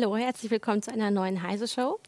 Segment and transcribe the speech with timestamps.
[0.00, 2.00] Hallo, herzlich willkommen zu einer neuen Heise Show.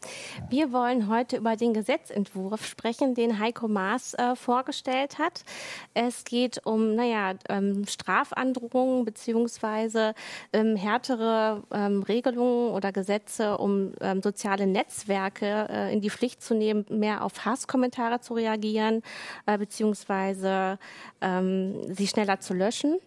[0.49, 5.45] Wir wollen heute über den Gesetzentwurf sprechen, den Heiko Maas äh, vorgestellt hat.
[5.93, 10.15] Es geht um, naja, ähm, Strafandrohungen beziehungsweise
[10.55, 16.55] ähm, härtere ähm, Regelungen oder Gesetze, um ähm, soziale Netzwerke äh, in die Pflicht zu
[16.55, 19.03] nehmen, mehr auf Hasskommentare zu reagieren
[19.45, 20.79] äh, beziehungsweise
[21.21, 23.01] ähm, sie schneller zu löschen.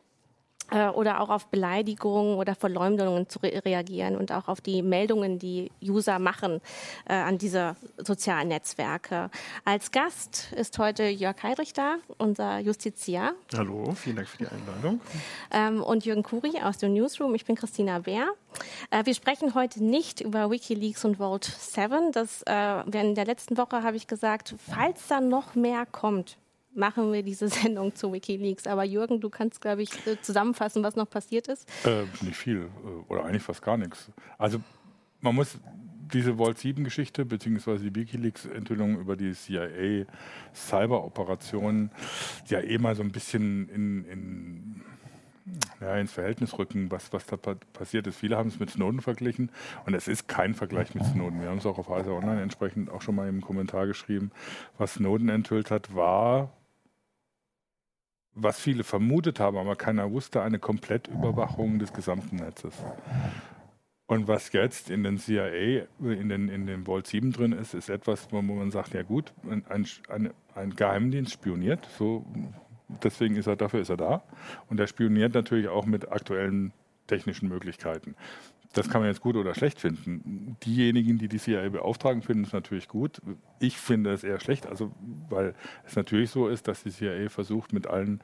[0.72, 5.38] Äh, oder auch auf Beleidigungen oder Verleumdungen zu re reagieren und auch auf die Meldungen,
[5.38, 6.60] die User machen
[7.08, 9.30] äh, an diese sozialen Netzwerke.
[9.64, 13.34] Als Gast ist heute Jörg Heidrich da, unser Justiziar.
[13.56, 15.02] Hallo, vielen Dank für die Einladung.
[15.52, 17.36] Ähm, und Jürgen Kuri aus dem Newsroom.
[17.36, 18.28] Ich bin Christina Bär.
[18.90, 22.12] Äh, wir sprechen heute nicht über Wikileaks und Vault 7.
[22.12, 26.38] Das, äh, in der letzten Woche habe ich gesagt, falls da noch mehr kommt,
[26.76, 28.68] machen wir diese Sendung zu Wikileaks.
[28.68, 31.68] Aber Jürgen, du kannst, glaube ich, äh, zusammenfassen, was noch passiert ist.
[31.86, 34.12] Äh, nicht viel äh, oder eigentlich fast gar nichts.
[34.38, 34.60] Also
[35.22, 35.58] man muss
[36.14, 41.90] diese Vault 7-Geschichte beziehungsweise die WikiLeaks-Enthüllung über die CIA-Cyber-Operationen
[42.48, 44.84] ja eh mal so ein bisschen in, in
[45.80, 47.38] ja, ins Verhältnis rücken, was, was da
[47.74, 48.18] passiert ist.
[48.18, 49.52] Viele haben es mit Snowden verglichen
[49.86, 51.42] und es ist kein Vergleich mit Snowden.
[51.42, 54.32] Wir haben es auch auf Heise Online entsprechend auch schon mal im Kommentar geschrieben.
[54.78, 56.52] Was Snowden enthüllt hat, war
[58.36, 62.74] was viele vermutet haben, aber keiner wusste, eine Komplettüberwachung des gesamten Netzes.
[64.08, 67.90] Und was jetzt in den CIA, in den, in den Vault 7 drin ist, ist
[67.90, 72.24] etwas, wo man sagt, ja gut, ein, ein, ein Geheimdienst spioniert, so,
[73.04, 74.24] deswegen ist er, dafür ist er da.
[74.70, 76.72] Und er spioniert natürlich auch mit aktuellen
[77.08, 78.16] technischen Möglichkeiten.
[78.76, 80.58] Das kann man jetzt gut oder schlecht finden.
[80.66, 83.22] Diejenigen, die die CIA beauftragen, finden es natürlich gut.
[83.60, 84.92] Ich finde es eher schlecht, also
[85.30, 85.56] weil
[85.86, 88.20] es natürlich so ist, dass die CIA versucht, mit allen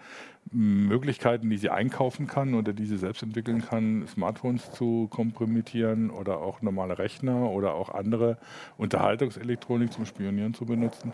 [0.52, 6.40] Möglichkeiten, die sie einkaufen kann oder die sie selbst entwickeln kann, Smartphones zu kompromittieren oder
[6.40, 8.38] auch normale Rechner oder auch andere
[8.78, 11.14] Unterhaltungselektronik zum Spionieren zu benutzen.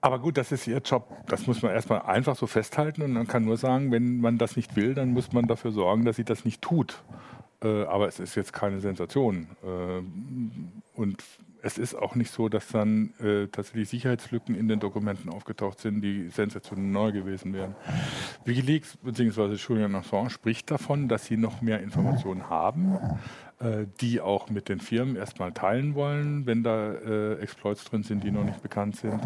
[0.00, 1.08] Aber gut, das ist Ihr Job.
[1.26, 4.56] Das muss man erstmal einfach so festhalten und man kann nur sagen, wenn man das
[4.56, 7.02] nicht will, dann muss man dafür sorgen, dass sie das nicht tut.
[7.62, 9.48] Äh, aber es ist jetzt keine Sensation.
[9.64, 10.02] Äh,
[10.94, 11.24] und
[11.62, 16.00] es ist auch nicht so, dass dann äh, tatsächlich Sicherheitslücken in den Dokumenten aufgetaucht sind,
[16.02, 17.74] die sensationell neu gewesen wären.
[18.44, 19.54] Wikileaks bzw.
[19.54, 22.98] Julian Assange spricht davon, dass sie noch mehr Informationen haben,
[24.00, 28.30] die auch mit den Firmen erstmal teilen wollen, wenn da äh, Exploits drin sind, die
[28.30, 29.20] noch nicht bekannt sind.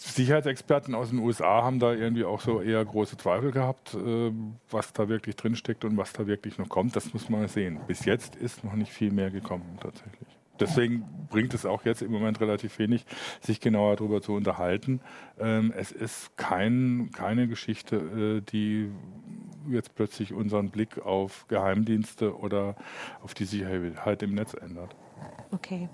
[0.00, 4.32] Sicherheitsexperten aus den USA haben da irgendwie auch so eher große Zweifel gehabt, äh,
[4.70, 6.96] was da wirklich drinsteckt und was da wirklich noch kommt.
[6.96, 7.80] Das muss man sehen.
[7.86, 10.28] Bis jetzt ist noch nicht viel mehr gekommen tatsächlich.
[10.58, 13.06] Deswegen bringt es auch jetzt im Moment relativ wenig,
[13.40, 15.00] sich genauer darüber zu unterhalten.
[15.38, 18.90] Ähm, es ist kein, keine Geschichte, äh, die
[19.72, 22.76] jetzt plötzlich unseren Blick auf Geheimdienste oder
[23.22, 24.94] auf die Sicherheit im Netz ändert.
[25.52, 25.88] Okay.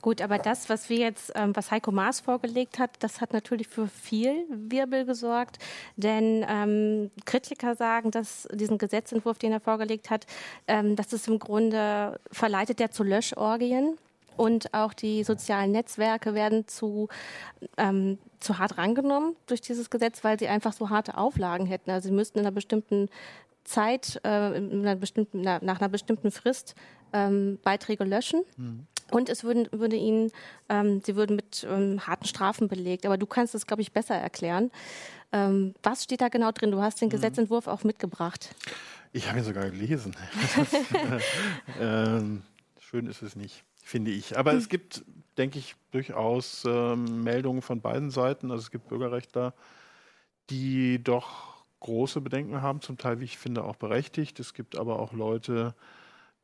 [0.00, 3.68] Gut, aber das, was wir jetzt, ähm, was Heiko Maas vorgelegt hat, das hat natürlich
[3.68, 5.58] für viel Wirbel gesorgt.
[5.96, 10.26] Denn ähm, Kritiker sagen, dass diesen Gesetzentwurf, den er vorgelegt hat,
[10.66, 13.96] ähm, dass es im Grunde verleitet der zu Löschorgien.
[14.40, 17.10] Und auch die sozialen Netzwerke werden zu,
[17.76, 21.90] ähm, zu hart rangenommen durch dieses Gesetz, weil sie einfach so harte Auflagen hätten.
[21.90, 23.10] Also sie müssten in einer bestimmten
[23.64, 26.74] Zeit, äh, in einer bestimmten, nach einer bestimmten Frist
[27.12, 28.42] ähm, Beiträge löschen.
[28.56, 28.86] Mhm.
[29.10, 30.32] Und es würden, würde ihnen,
[30.70, 33.04] ähm, sie würden mit ähm, harten Strafen belegt.
[33.04, 34.70] Aber du kannst es, glaube ich, besser erklären.
[35.32, 36.70] Ähm, was steht da genau drin?
[36.70, 37.12] Du hast den mhm.
[37.12, 38.54] Gesetzentwurf auch mitgebracht.
[39.12, 40.16] Ich habe ihn sogar gelesen.
[41.78, 42.42] ähm,
[42.78, 44.38] schön ist es nicht, finde ich.
[44.38, 45.04] Aber es gibt,
[45.36, 48.50] denke ich, durchaus ähm, Meldungen von beiden Seiten.
[48.50, 49.52] Also es gibt Bürgerrechtler,
[50.48, 54.38] die doch große Bedenken haben, zum Teil, wie ich finde, auch berechtigt.
[54.38, 55.74] Es gibt aber auch Leute,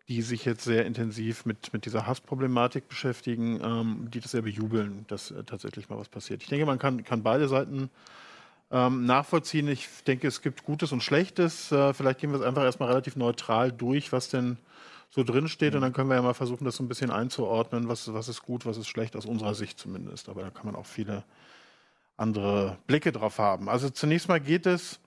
[0.08, 5.04] die sich jetzt sehr intensiv mit, mit dieser Hassproblematik beschäftigen, ähm, die das sehr bejubeln,
[5.08, 6.42] dass äh, tatsächlich mal was passiert.
[6.42, 7.90] Ich denke, man kann, kann beide Seiten
[8.70, 9.68] ähm, nachvollziehen.
[9.68, 11.70] Ich denke, es gibt Gutes und Schlechtes.
[11.70, 14.58] Äh, vielleicht gehen wir es einfach erstmal relativ neutral durch, was denn
[15.10, 15.74] so drin steht.
[15.74, 18.42] Und dann können wir ja mal versuchen, das so ein bisschen einzuordnen, was, was ist
[18.42, 20.28] gut, was ist schlecht, aus unserer Sicht zumindest.
[20.28, 21.24] Aber da kann man auch viele
[22.16, 23.68] andere Blicke drauf haben.
[23.68, 24.98] Also zunächst mal geht es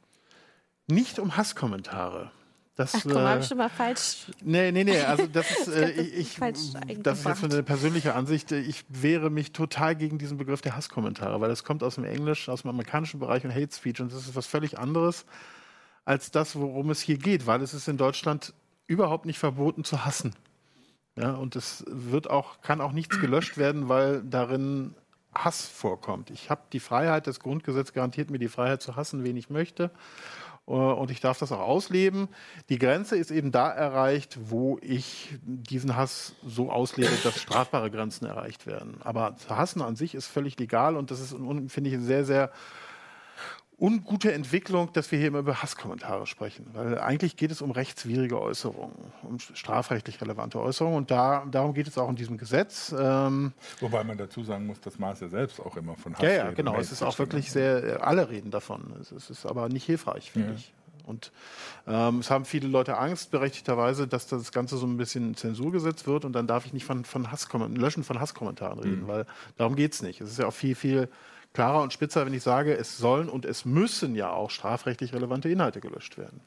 [0.88, 2.32] nicht um Hasskommentare.
[2.80, 4.28] Das, Ach komm, äh, habe ich schon mal falsch.
[4.42, 8.54] Nee, nee, nee, also das ist, äh, ich, das ist jetzt eine persönliche Ansicht.
[8.54, 12.48] Ich wehre mich total gegen diesen Begriff der Hasskommentare, weil das kommt aus dem Englisch,
[12.48, 15.26] aus dem amerikanischen Bereich und Hate Speech und das ist was völlig anderes
[16.06, 18.54] als das, worum es hier geht, weil es ist in Deutschland
[18.90, 20.34] überhaupt nicht verboten zu hassen.
[21.16, 24.96] Ja, und es wird auch, kann auch nichts gelöscht werden, weil darin
[25.34, 26.32] Hass vorkommt.
[26.32, 29.92] Ich habe die Freiheit, das Grundgesetz garantiert mir die Freiheit zu hassen, wen ich möchte.
[30.66, 32.30] und ich darf das auch ausleben.
[32.70, 38.26] Die Grenze ist eben da erreicht, wo ich diesen Hass so auslebe, dass strafbare Grenzen
[38.26, 38.98] erreicht werden.
[39.02, 41.36] Aber Hassen an sich ist völlig legal und das ist,
[41.68, 42.52] finde ich, sehr, sehr
[43.80, 46.68] ungute Entwicklung, dass wir hier immer über Hasskommentare sprechen.
[46.74, 50.98] Weil eigentlich geht es um rechtswidrige Äußerungen, um strafrechtlich relevante Äußerungen.
[50.98, 52.94] Und da, darum geht es auch in diesem Gesetz.
[52.98, 56.32] Ähm Wobei man dazu sagen muss, dass Maas ja selbst auch immer von Hass Ja,
[56.32, 56.78] ja, genau.
[56.78, 58.94] Es ist auch wirklich sehr, alle reden davon.
[59.00, 60.56] Es, es ist aber nicht hilfreich, finde ja.
[60.56, 60.74] ich.
[61.10, 61.32] Und
[61.88, 65.72] ähm, es haben viele Leute Angst, berechtigterweise, dass das Ganze so ein bisschen in Zensur
[65.72, 69.08] gesetzt wird und dann darf ich nicht von, von Hasskommentaren, Löschen von Hasskommentaren reden, mhm.
[69.08, 69.26] weil
[69.58, 70.22] darum geht es nicht.
[70.22, 71.10] Es ist ja auch viel, viel
[71.54, 75.50] klarer und spitzer, wenn ich sage, es sollen und es müssen ja auch strafrechtlich relevante
[75.50, 76.42] Inhalte gelöscht werden.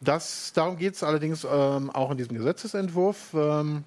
[0.00, 3.32] Das, darum geht es allerdings ähm, auch in diesem Gesetzesentwurf.
[3.34, 3.84] Ähm,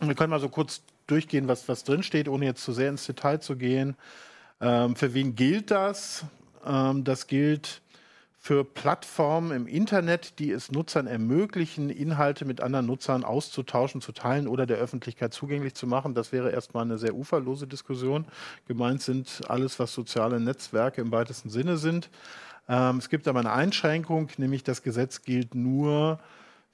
[0.00, 3.38] wir können mal so kurz durchgehen, was, was drinsteht, ohne jetzt zu sehr ins Detail
[3.38, 3.96] zu gehen.
[4.60, 6.24] Ähm, für wen gilt das?
[6.64, 7.80] Ähm, das gilt
[8.44, 14.48] für Plattformen im Internet, die es Nutzern ermöglichen, Inhalte mit anderen Nutzern auszutauschen, zu teilen
[14.48, 16.12] oder der Öffentlichkeit zugänglich zu machen.
[16.12, 18.26] Das wäre erstmal eine sehr uferlose Diskussion.
[18.68, 22.10] Gemeint sind alles, was soziale Netzwerke im weitesten Sinne sind.
[22.68, 26.20] Ähm, es gibt aber eine Einschränkung, nämlich das Gesetz gilt nur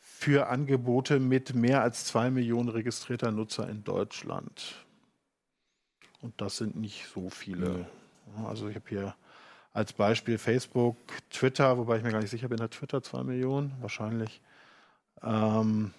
[0.00, 4.75] für Angebote mit mehr als zwei Millionen registrierter Nutzer in Deutschland.
[6.20, 7.87] Und das sind nicht so viele.
[8.44, 9.14] Also ich habe hier
[9.72, 10.96] als Beispiel Facebook,
[11.31, 13.72] Twitter, wobei ich mir gar nicht sicher bin, hat Twitter zwei Millionen?
[13.81, 14.40] Wahrscheinlich.
[15.22, 15.93] Ähm,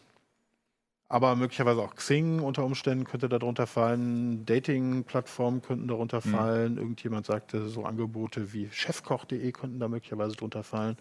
[1.07, 4.45] aber möglicherweise auch Xing unter Umständen könnte darunter fallen.
[4.45, 6.31] Dating-Plattformen könnten darunter mhm.
[6.31, 6.77] fallen.
[6.77, 10.97] Irgendjemand sagte, so Angebote wie chefkoch.de könnten da möglicherweise drunter fallen.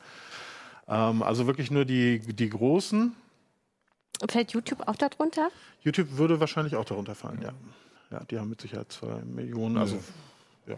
[0.88, 3.14] Ähm, also wirklich nur die, die großen.
[4.28, 5.48] Fällt YouTube auch darunter?
[5.82, 7.52] YouTube würde wahrscheinlich auch darunter fallen, ja.
[8.10, 9.78] Ja, die haben mit Sicherheit zwei Millionen.
[9.78, 10.00] Also,
[10.66, 10.76] ja.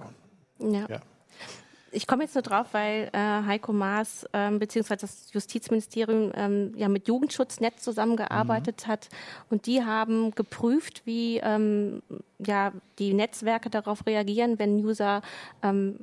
[0.61, 0.87] ja.
[0.89, 1.00] ja.
[1.93, 4.97] Ich komme jetzt nur drauf, weil äh, Heiko Maas ähm, bzw.
[4.97, 8.91] das Justizministerium ähm, ja mit Jugendschutznet zusammengearbeitet mhm.
[8.91, 9.09] hat
[9.50, 12.03] und die haben geprüft, wie ähm,
[12.44, 15.23] ja die Netzwerke darauf reagieren, wenn User
[15.62, 15.99] ähm,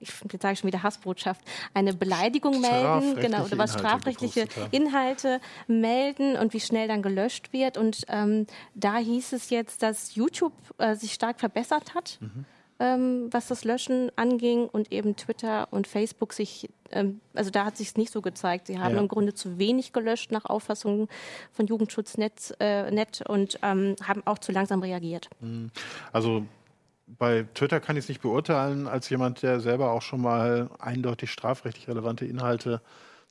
[0.00, 1.42] ich jetzt sage ich schon wieder Hassbotschaft,
[1.74, 7.76] eine Beleidigung melden, genau, oder was strafrechtliche Inhalte melden und wie schnell dann gelöscht wird.
[7.76, 12.18] Und ähm, da hieß es jetzt, dass YouTube äh, sich stark verbessert hat.
[12.20, 12.46] Mhm
[12.80, 17.76] ähm, was das Löschen anging und eben Twitter und Facebook sich, ähm, also da hat
[17.76, 18.66] sich es nicht so gezeigt.
[18.66, 19.00] Sie haben ja.
[19.00, 21.08] im Grunde zu wenig gelöscht nach Auffassung
[21.52, 25.28] von Jugendschutznet äh, Net und ähm, haben auch zu langsam reagiert.
[25.40, 25.70] Mhm.
[26.12, 26.44] Also
[27.06, 31.30] bei Twitter kann ich es nicht beurteilen, als jemand, der selber auch schon mal eindeutig
[31.30, 32.80] strafrechtlich relevante Inhalte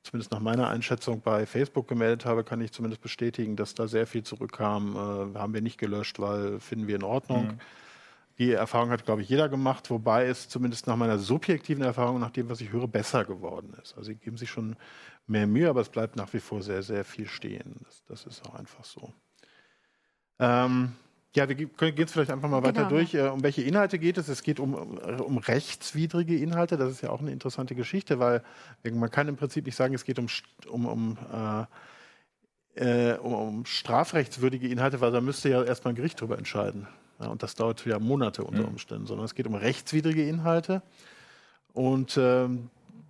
[0.03, 4.07] zumindest nach meiner Einschätzung bei Facebook gemeldet habe, kann ich zumindest bestätigen, dass da sehr
[4.07, 4.95] viel zurückkam.
[5.35, 7.47] Äh, haben wir nicht gelöscht, weil finden wir in Ordnung.
[7.47, 7.59] Mhm.
[8.39, 12.31] Die Erfahrung hat, glaube ich, jeder gemacht, wobei es zumindest nach meiner subjektiven Erfahrung, nach
[12.31, 13.97] dem, was ich höre, besser geworden ist.
[13.97, 14.77] Also sie geben sich schon
[15.27, 17.75] mehr Mühe, aber es bleibt nach wie vor sehr, sehr viel stehen.
[17.83, 19.13] Das, das ist auch einfach so.
[20.39, 20.93] Ähm,
[21.35, 22.89] ja, wir gehen jetzt vielleicht einfach mal weiter genau.
[22.89, 23.13] durch.
[23.13, 24.29] Äh, um welche Inhalte geht es?
[24.29, 26.77] Es geht um, um rechtswidrige Inhalte.
[26.77, 28.41] Das ist ja auch eine interessante Geschichte, weil
[28.83, 30.27] man kann im Prinzip nicht sagen, es geht um,
[30.69, 31.17] um, um
[32.75, 36.87] äh, äh, um, um, strafrechtswürdige Inhalte, weil da müsste ja erstmal ein Gericht darüber entscheiden.
[37.19, 38.69] Ja, und das dauert ja Monate unter mhm.
[38.69, 40.81] Umständen, sondern es geht um rechtswidrige Inhalte.
[41.73, 42.69] Und ähm,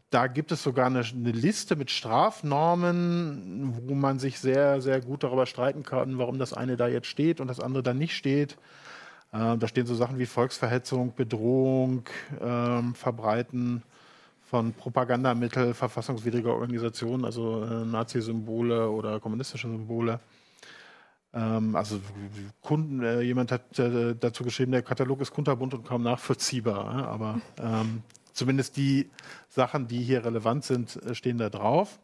[0.09, 5.23] da gibt es sogar eine, eine, Liste mit Strafnormen, wo man sich sehr, sehr gut
[5.23, 8.57] darüber streiten kann, warum das eine da jetzt steht und das andere da nicht steht.
[9.31, 12.05] Äh, da stehen so Sachen wie Volksverhetzung, Bedrohung,
[12.39, 13.83] äh, Verbreiten
[14.49, 20.19] von Propagandamitteln, verfassungswidriger Organisationen, also äh, Nazi-Symbole oder kommunistische Symbole.
[21.33, 22.00] Ähm, also
[22.62, 27.07] Kunden, äh, jemand hat äh, dazu geschrieben, der Katalog ist kunterbunt und kaum nachvollziehbar.
[27.07, 29.09] Aber ähm, zumindest die
[29.48, 32.00] Sachen, die hier relevant sind, äh, stehen da drauf.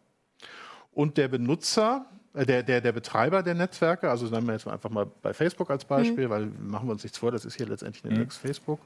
[0.93, 4.89] Und der Benutzer, äh, der, der, der Betreiber der Netzwerke, also nehmen wir jetzt einfach
[4.89, 6.31] mal bei Facebook als Beispiel, mhm.
[6.31, 8.29] weil machen wir uns nichts vor, das ist hier letztendlich eine mhm.
[8.29, 8.79] Facebook.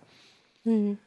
[0.64, 0.98] Mhm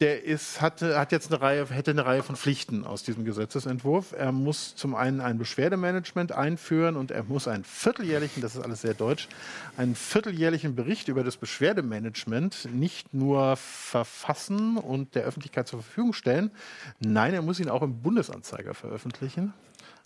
[0.00, 4.12] der ist, hatte, hat jetzt eine Reihe, hätte eine Reihe von Pflichten aus diesem Gesetzesentwurf.
[4.12, 8.80] Er muss zum einen ein Beschwerdemanagement einführen und er muss einen vierteljährlichen, das ist alles
[8.80, 9.28] sehr deutsch,
[9.76, 16.50] einen vierteljährlichen Bericht über das Beschwerdemanagement nicht nur verfassen und der Öffentlichkeit zur Verfügung stellen,
[16.98, 19.54] nein, er muss ihn auch im Bundesanzeiger veröffentlichen.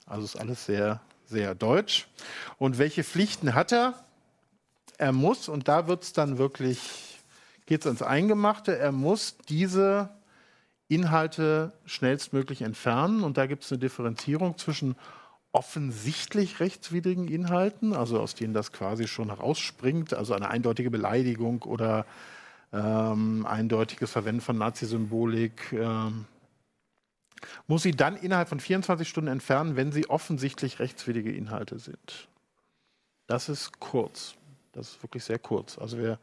[0.04, 2.08] Also ist alles sehr, sehr deutsch.
[2.58, 3.94] Und welche Pflichten hat er?
[4.98, 7.07] Er muss, und da wird es dann wirklich
[7.68, 8.78] geht es ans Eingemachte.
[8.78, 10.08] Er muss diese
[10.88, 13.22] Inhalte schnellstmöglich entfernen.
[13.22, 14.96] Und da gibt es eine Differenzierung zwischen
[15.52, 22.06] offensichtlich rechtswidrigen Inhalten, also aus denen das quasi schon herausspringt, also eine eindeutige Beleidigung oder
[22.72, 26.24] ähm, eindeutiges Verwenden von Nazi-Symbolik, ähm,
[27.66, 32.28] muss sie dann innerhalb von 24 Stunden entfernen, wenn sie offensichtlich rechtswidrige Inhalte sind.
[33.26, 34.34] Das ist kurz.
[34.72, 35.78] Das ist wirklich sehr kurz.
[35.78, 36.18] Also wir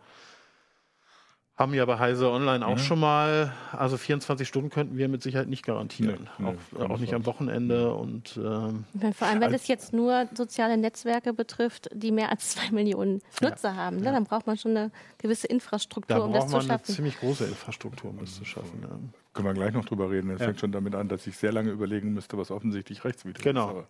[1.58, 2.80] haben ja bei Heise Online auch mhm.
[2.80, 6.28] schon mal, also 24 Stunden könnten wir mit Sicherheit nicht garantieren.
[6.38, 7.94] Nee, nee, auch, auch nicht am Wochenende.
[7.94, 8.84] Und, ähm,
[9.14, 13.70] Vor allem, wenn es jetzt nur soziale Netzwerke betrifft, die mehr als zwei Millionen Nutzer
[13.70, 14.12] ja, haben, ne?
[14.12, 16.68] dann braucht man schon eine gewisse Infrastruktur, da um das zu schaffen.
[16.68, 18.82] Da braucht man eine ziemlich große Infrastruktur, um das zu schaffen.
[18.82, 19.00] Ja.
[19.34, 20.32] Können wir gleich noch drüber reden.
[20.32, 20.48] Es ja.
[20.48, 23.68] fängt schon damit an, dass ich sehr lange überlegen müsste, was offensichtlich rechtswidrig genau.
[23.68, 23.74] ist.
[23.74, 23.86] Genau.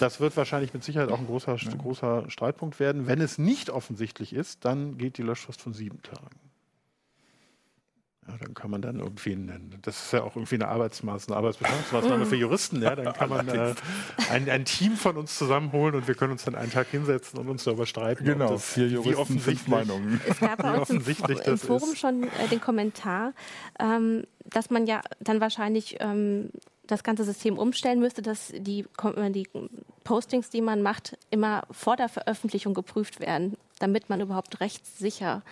[0.00, 3.06] Das wird wahrscheinlich mit Sicherheit auch ein großer, großer Streitpunkt werden.
[3.06, 6.49] Wenn es nicht offensichtlich ist, dann geht die Löschfrist von sieben Tagen.
[8.30, 12.26] Ja, dann kann man dann irgendwie, einen, das ist ja auch irgendwie eine Arbeitsmaßnahme, Arbeitsbeschaffungsmaßnahme
[12.26, 13.74] für Juristen, ja, dann kann man äh,
[14.30, 17.48] ein, ein, Team von uns zusammenholen und wir können uns dann einen Tag hinsetzen und
[17.48, 18.24] uns darüber streiten.
[18.24, 20.20] Genau, das, vier Juristen, wie offensichtlich, Meinungen.
[20.28, 21.02] Es gab bei uns im,
[21.44, 21.98] im Forum ist.
[21.98, 23.32] schon äh, den Kommentar,
[23.78, 26.50] ähm, dass man ja dann wahrscheinlich ähm,
[26.86, 29.48] das ganze System umstellen müsste, dass die, äh, die
[30.04, 35.42] Postings, die man macht, immer vor der Veröffentlichung geprüft werden, damit man überhaupt rechtssicher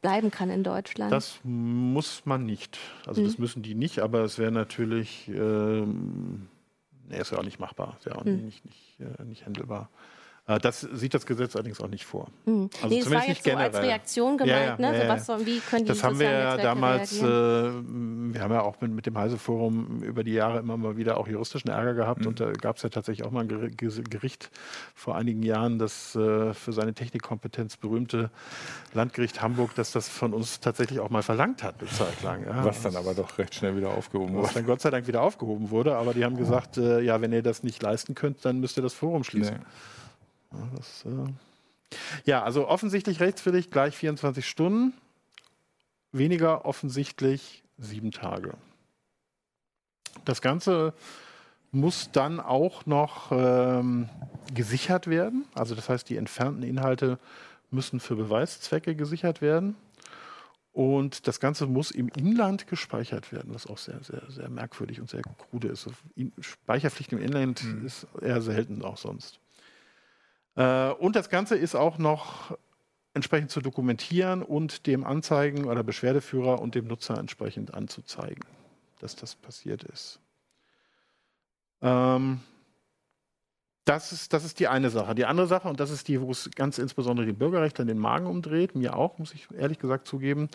[0.00, 1.12] bleiben kann in Deutschland?
[1.12, 2.78] Das muss man nicht.
[3.06, 3.26] Also mhm.
[3.26, 6.48] das müssen die nicht, aber es wäre natürlich, ähm,
[7.08, 8.46] nee, ist ja auch nicht machbar, ist ja auch mhm.
[8.46, 9.90] nicht, nicht, äh, nicht handelbar.
[10.50, 12.28] Äh, das sieht das Gesetz allerdings auch nicht vor.
[12.44, 12.70] Mhm.
[12.82, 15.20] Also nee, das war jetzt so als Reaktion gemeint, ja, ja, ne?
[15.20, 18.80] so was, wie können die Das haben wir ja damals, äh, wir haben ja auch
[18.80, 22.28] mit, mit dem Heise-Forum über die Jahre immer mal wieder auch juristischen Ärger gehabt mhm.
[22.28, 24.50] und da gab es ja tatsächlich auch mal ein Gericht
[24.94, 28.30] vor einigen Jahren, das äh, für seine Technikkompetenz berühmte
[28.92, 32.44] Landgericht Hamburg, dass das von uns tatsächlich auch mal verlangt hat, eine Zeit lang.
[32.44, 32.64] Ja.
[32.64, 34.48] Was dann aber doch recht schnell wieder aufgehoben wurde.
[34.48, 37.32] Was dann Gott sei Dank wieder aufgehoben wurde, aber die haben gesagt, äh, ja, wenn
[37.32, 39.56] ihr das nicht leisten könnt, dann müsst ihr das Forum schließen.
[39.56, 39.64] Nee.
[40.52, 41.32] Ja, das, äh
[42.24, 44.94] ja, also offensichtlich rechtswidrig gleich 24 Stunden,
[46.12, 48.54] weniger offensichtlich sieben Tage.
[50.24, 50.94] Das Ganze
[51.72, 54.08] muss dann auch noch ähm,
[54.54, 55.46] gesichert werden.
[55.54, 57.18] Also das heißt, die entfernten Inhalte
[57.70, 59.76] müssen für Beweiszwecke gesichert werden.
[60.72, 65.10] Und das Ganze muss im Inland gespeichert werden, was auch sehr, sehr, sehr merkwürdig und
[65.10, 65.88] sehr krude ist.
[66.40, 67.86] Speicherpflicht im Inland mhm.
[67.86, 69.40] ist eher selten auch sonst.
[70.56, 72.56] Äh, und das Ganze ist auch noch
[73.14, 78.44] entsprechend zu dokumentieren und dem Anzeigen- oder Beschwerdeführer und dem Nutzer entsprechend anzuzeigen,
[79.00, 80.20] dass das passiert ist.
[81.82, 82.40] Ähm,
[83.84, 85.14] das ist, das ist die eine Sache.
[85.14, 87.98] Die andere Sache, und das ist die, wo es ganz insbesondere die Bürgerrechte in den
[87.98, 90.48] Magen umdreht, mir auch, muss ich ehrlich gesagt zugeben,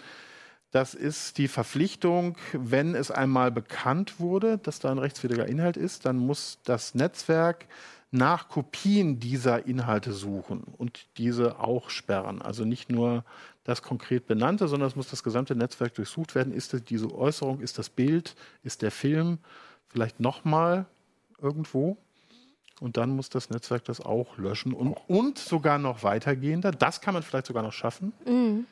[0.72, 6.06] das ist die Verpflichtung, wenn es einmal bekannt wurde, dass da ein rechtswidriger Inhalt ist,
[6.06, 7.66] dann muss das Netzwerk
[8.16, 12.42] nach Kopien dieser Inhalte suchen und diese auch sperren.
[12.42, 13.24] Also nicht nur
[13.64, 16.54] das konkret benannte, sondern es muss das gesamte Netzwerk durchsucht werden.
[16.54, 19.40] Ist das diese Äußerung, ist das Bild, ist der Film
[19.88, 20.86] vielleicht nochmal
[21.42, 21.98] irgendwo?
[22.80, 26.72] Und dann muss das Netzwerk das auch löschen und, und sogar noch weitergehender.
[26.72, 28.14] Das kann man vielleicht sogar noch schaffen.
[28.26, 28.66] Mhm.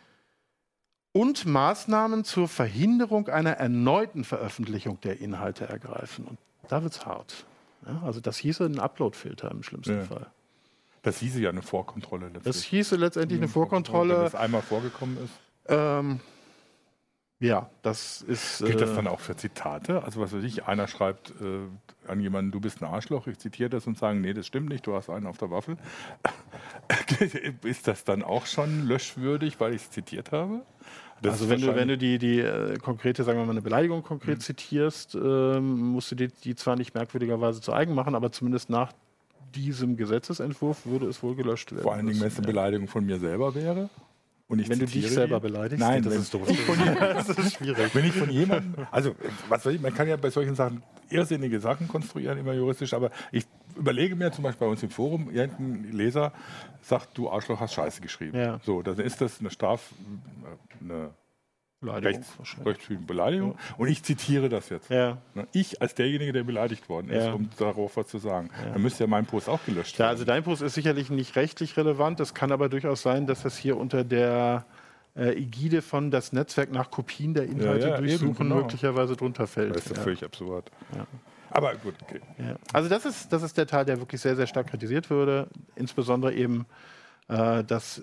[1.13, 6.25] Und Maßnahmen zur Verhinderung einer erneuten Veröffentlichung der Inhalte ergreifen.
[6.25, 7.45] Und da wird es hart.
[7.85, 10.03] Ja, also das hieße ein Upload-Filter im schlimmsten ja.
[10.03, 10.27] Fall.
[11.01, 12.55] Das hieße ja eine Vorkontrolle letztendlich.
[12.55, 14.15] Das hieße letztendlich eine Vorkontrolle.
[14.15, 15.33] Wenn das einmal vorgekommen ist.
[15.67, 16.21] Ähm,
[17.43, 18.63] ja, das ist.
[18.63, 20.01] Gilt das äh, dann auch für Zitate?
[20.03, 21.67] Also, was weiß ich, einer schreibt äh,
[22.07, 24.87] an jemanden, du bist ein Arschloch, ich zitiere das und sage, nee, das stimmt nicht,
[24.87, 25.75] du hast einen auf der Waffel.
[27.63, 30.65] ist das dann auch schon löschwürdig, weil ich es zitiert habe?
[31.23, 34.03] Das also wenn du, wenn du die, die äh, konkrete, sagen wir mal, eine Beleidigung
[34.03, 34.41] konkret mhm.
[34.41, 38.91] zitierst, ähm, musst du die, die zwar nicht merkwürdigerweise zu eigen machen, aber zumindest nach
[39.55, 41.83] diesem Gesetzesentwurf würde es wohl gelöscht werden.
[41.83, 43.89] Vor allen Dingen, wenn es eine Beleidigung von mir selber wäre.
[44.47, 46.47] Und ich wenn du dich selber beleidigst, nein, das ist doof.
[46.99, 47.95] das ist schwierig.
[47.95, 49.15] Wenn ich von jemandem, also
[49.47, 53.09] was weiß ich, man kann ja bei solchen Sachen irrsinnige Sachen konstruieren, immer juristisch, aber
[53.31, 53.45] ich
[53.75, 56.33] überlege mir zum Beispiel bei uns im Forum, irgendein Leser
[56.81, 58.37] sagt, du Arschloch hast Scheiße geschrieben.
[58.37, 58.59] Ja.
[58.63, 59.89] So, dann ist das eine Straf,
[60.81, 61.11] eine
[61.83, 62.23] Beleidigung,
[62.65, 63.51] Rechts, Beleidigung.
[63.51, 63.75] Ja.
[63.77, 64.89] Und ich zitiere das jetzt.
[64.89, 65.17] Ja.
[65.33, 67.33] Ne, ich als derjenige, der beleidigt worden ist, ja.
[67.33, 68.49] um darauf was zu sagen.
[68.71, 70.07] Dann müsste ja mein Post auch gelöscht werden.
[70.07, 72.19] Ja, also dein Post ist sicherlich nicht rechtlich relevant.
[72.19, 74.65] Es kann aber durchaus sein, dass das hier unter der
[75.15, 78.55] äh, Ägide von das Netzwerk nach Kopien der Inhalte durchsuchen eben, genau.
[78.55, 79.75] möglicherweise drunter fällt.
[79.75, 80.71] Das ist ja völlig absurd.
[81.49, 82.19] Aber gut, okay.
[82.71, 85.47] Also das ist, das ist der Teil, der wirklich sehr, sehr stark kritisiert würde.
[85.75, 86.65] Insbesondere eben
[87.27, 88.01] äh, das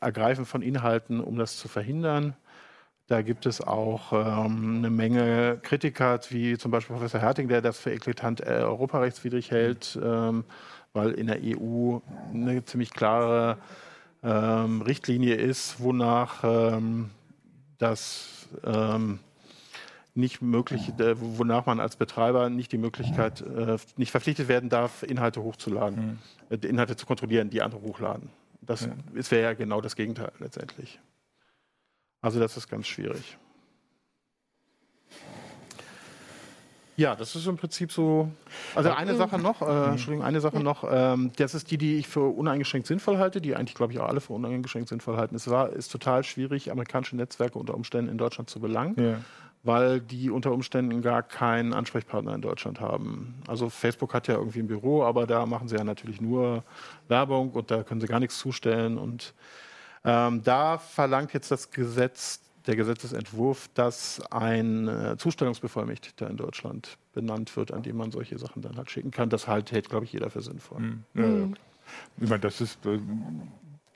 [0.00, 2.34] Ergreifen von Inhalten, um das zu verhindern.
[3.10, 7.76] Da gibt es auch ähm, eine Menge Kritiker, wie zum Beispiel Professor Herting, der das
[7.76, 10.44] für eklatant äh, europarechtswidrig hält, ähm,
[10.92, 11.98] weil in der EU
[12.32, 13.58] eine ziemlich klare
[14.22, 17.10] ähm, Richtlinie ist, wonach ähm,
[17.78, 19.18] das ähm,
[20.14, 25.02] nicht möglich, äh, wonach man als Betreiber nicht die Möglichkeit, äh, nicht verpflichtet werden darf,
[25.02, 26.56] Inhalte hochzuladen, mhm.
[26.56, 28.30] äh, Inhalte zu kontrollieren, die andere hochladen.
[28.62, 28.92] Das ja.
[29.32, 31.00] wäre ja genau das Gegenteil letztendlich.
[32.22, 33.38] Also das ist ganz schwierig.
[36.96, 38.30] Ja, das ist im Prinzip so.
[38.74, 40.84] Also eine Sache noch, äh, Entschuldigung, eine Sache noch.
[40.86, 44.08] Ähm, das ist die, die ich für uneingeschränkt sinnvoll halte, die eigentlich, glaube ich, auch
[44.08, 45.34] alle für uneingeschränkt sinnvoll halten.
[45.34, 48.94] Es war, ist total schwierig, amerikanische Netzwerke unter Umständen in Deutschland zu belangen.
[48.98, 49.18] Ja
[49.62, 53.34] weil die unter Umständen gar keinen Ansprechpartner in Deutschland haben.
[53.46, 56.64] Also Facebook hat ja irgendwie ein Büro, aber da machen sie ja natürlich nur
[57.08, 58.96] Werbung und da können sie gar nichts zustellen.
[58.96, 59.34] Und
[60.04, 67.56] ähm, da verlangt jetzt das Gesetz, der Gesetzesentwurf, dass ein äh, Zustellungsbevollmächtigter in Deutschland benannt
[67.56, 69.30] wird, an dem man solche Sachen dann halt schicken kann.
[69.30, 70.80] Das halt hält, glaube ich, jeder für sinnvoll.
[70.80, 71.04] Mhm.
[71.14, 71.48] Ja, ja.
[72.18, 73.00] Ich meine, das ist äh,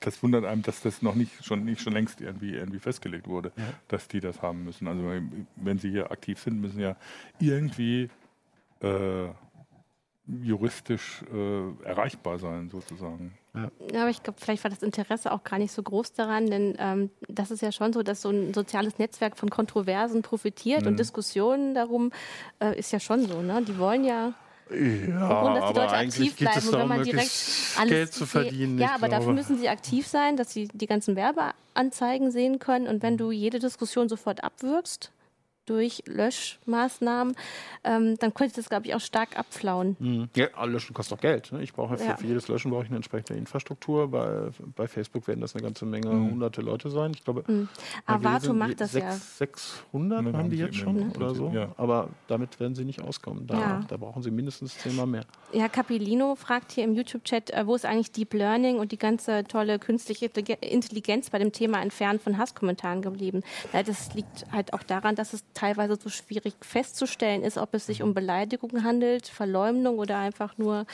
[0.05, 3.51] das wundert einem, dass das noch nicht schon, nicht schon längst irgendwie, irgendwie festgelegt wurde,
[3.57, 3.63] ja.
[3.87, 4.87] dass die das haben müssen.
[4.87, 5.03] Also
[5.55, 6.95] wenn sie hier aktiv sind, müssen ja
[7.39, 8.09] irgendwie
[8.81, 9.27] äh,
[10.27, 13.33] juristisch äh, erreichbar sein, sozusagen.
[13.55, 14.01] Ja.
[14.01, 17.09] aber ich glaube, vielleicht war das Interesse auch gar nicht so groß daran, denn ähm,
[17.27, 20.89] das ist ja schon so, dass so ein soziales Netzwerk von Kontroversen profitiert mhm.
[20.89, 22.11] und Diskussionen darum
[22.59, 23.41] äh, ist ja schon so.
[23.41, 23.63] Ne?
[23.67, 24.33] Die wollen ja
[24.69, 26.67] ja, Grund, dass die Leute aktiv bleiben.
[26.67, 27.31] Und wenn man direkt
[27.77, 28.79] alles Geld zu verdienen.
[28.79, 29.15] Ja, aber glaube.
[29.15, 32.87] dafür müssen sie aktiv sein, dass sie die ganzen Werbeanzeigen sehen können.
[32.87, 35.11] Und wenn du jede Diskussion sofort abwürgst,
[35.65, 37.35] durch Löschmaßnahmen,
[37.83, 39.95] ähm, dann könnte das, glaube ich, auch stark abflauen.
[39.99, 40.29] Mhm.
[40.35, 41.51] Ja, Löschen kostet auch Geld.
[41.51, 41.63] Ne?
[41.63, 42.17] Ich brauche für, ja.
[42.17, 44.09] für, jedes Löschen brauche ich eine entsprechende Infrastruktur.
[44.09, 46.31] Bei, bei Facebook werden das eine ganze Menge, mhm.
[46.31, 47.11] hunderte Leute sein.
[47.15, 47.67] Ich glaube, mhm.
[48.05, 49.11] Avato macht das 6, ja.
[49.11, 51.49] 600 haben die jetzt schon oder so.
[51.49, 51.73] Ja.
[51.77, 53.47] Aber damit werden sie nicht auskommen.
[53.47, 53.85] Da, ja.
[53.87, 55.25] da brauchen sie mindestens zehnmal mehr.
[55.51, 59.43] Ja, Capilino fragt hier im YouTube-Chat, äh, wo ist eigentlich Deep Learning und die ganze
[59.45, 63.41] tolle künstliche Intelligenz bei dem Thema Entfernen von Hasskommentaren geblieben?
[63.71, 68.03] das liegt halt auch daran, dass es teilweise so schwierig festzustellen ist, ob es sich
[68.03, 70.85] um Beleidigung handelt, Verleumdung oder einfach nur.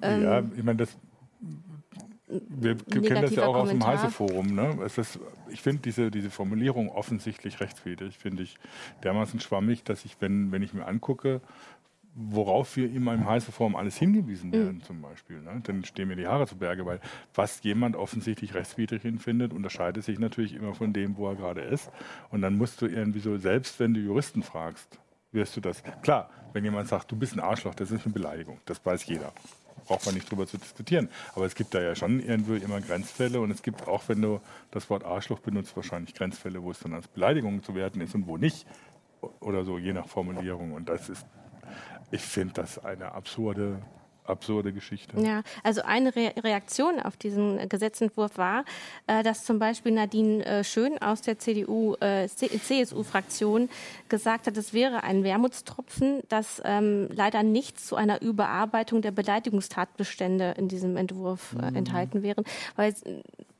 [0.00, 0.96] Ähm, ja, ich meine, das.
[2.28, 4.54] Wir kennen das ja auch aus dem Heise-Forum.
[4.54, 4.78] Ne?
[5.50, 8.58] ich finde diese, diese Formulierung offensichtlich rechtswidrig, finde ich
[9.02, 11.40] dermaßen schwammig, dass ich, wenn, wenn ich mir angucke,
[12.20, 14.82] worauf wir immer im Heißeform alles hingewiesen werden, mhm.
[14.82, 15.40] zum Beispiel.
[15.40, 15.60] Ne?
[15.62, 17.00] Dann stehen mir die Haare zu Berge, weil
[17.34, 21.90] was jemand offensichtlich rechtswidrig findet, unterscheidet sich natürlich immer von dem, wo er gerade ist.
[22.30, 24.98] Und dann musst du irgendwie so, selbst wenn du Juristen fragst,
[25.30, 25.82] wirst du das.
[26.02, 28.58] Klar, wenn jemand sagt, du bist ein Arschloch, das ist eine Beleidigung.
[28.64, 29.32] Das weiß jeder.
[29.86, 31.08] Braucht man nicht drüber zu diskutieren.
[31.36, 34.40] Aber es gibt da ja schon irgendwo immer Grenzfälle und es gibt auch, wenn du
[34.72, 38.26] das Wort Arschloch benutzt, wahrscheinlich Grenzfälle, wo es dann als Beleidigung zu werten ist und
[38.26, 38.66] wo nicht.
[39.40, 40.72] Oder so, je nach Formulierung.
[40.72, 41.24] Und das ist
[42.10, 43.82] ich finde das eine absurde
[44.28, 45.18] absurde Geschichte.
[45.20, 48.64] Ja, also eine Re Reaktion auf diesen Gesetzentwurf war,
[49.06, 53.68] äh, dass zum Beispiel Nadine äh, Schön aus der CDU, äh, CSU-Fraktion
[54.08, 60.54] gesagt hat, es wäre ein Wermutstropfen, dass ähm, leider nichts zu einer Überarbeitung der Beleidigungstatbestände
[60.58, 61.76] in diesem Entwurf äh, mhm.
[61.76, 62.44] enthalten wären,
[62.76, 62.94] weil,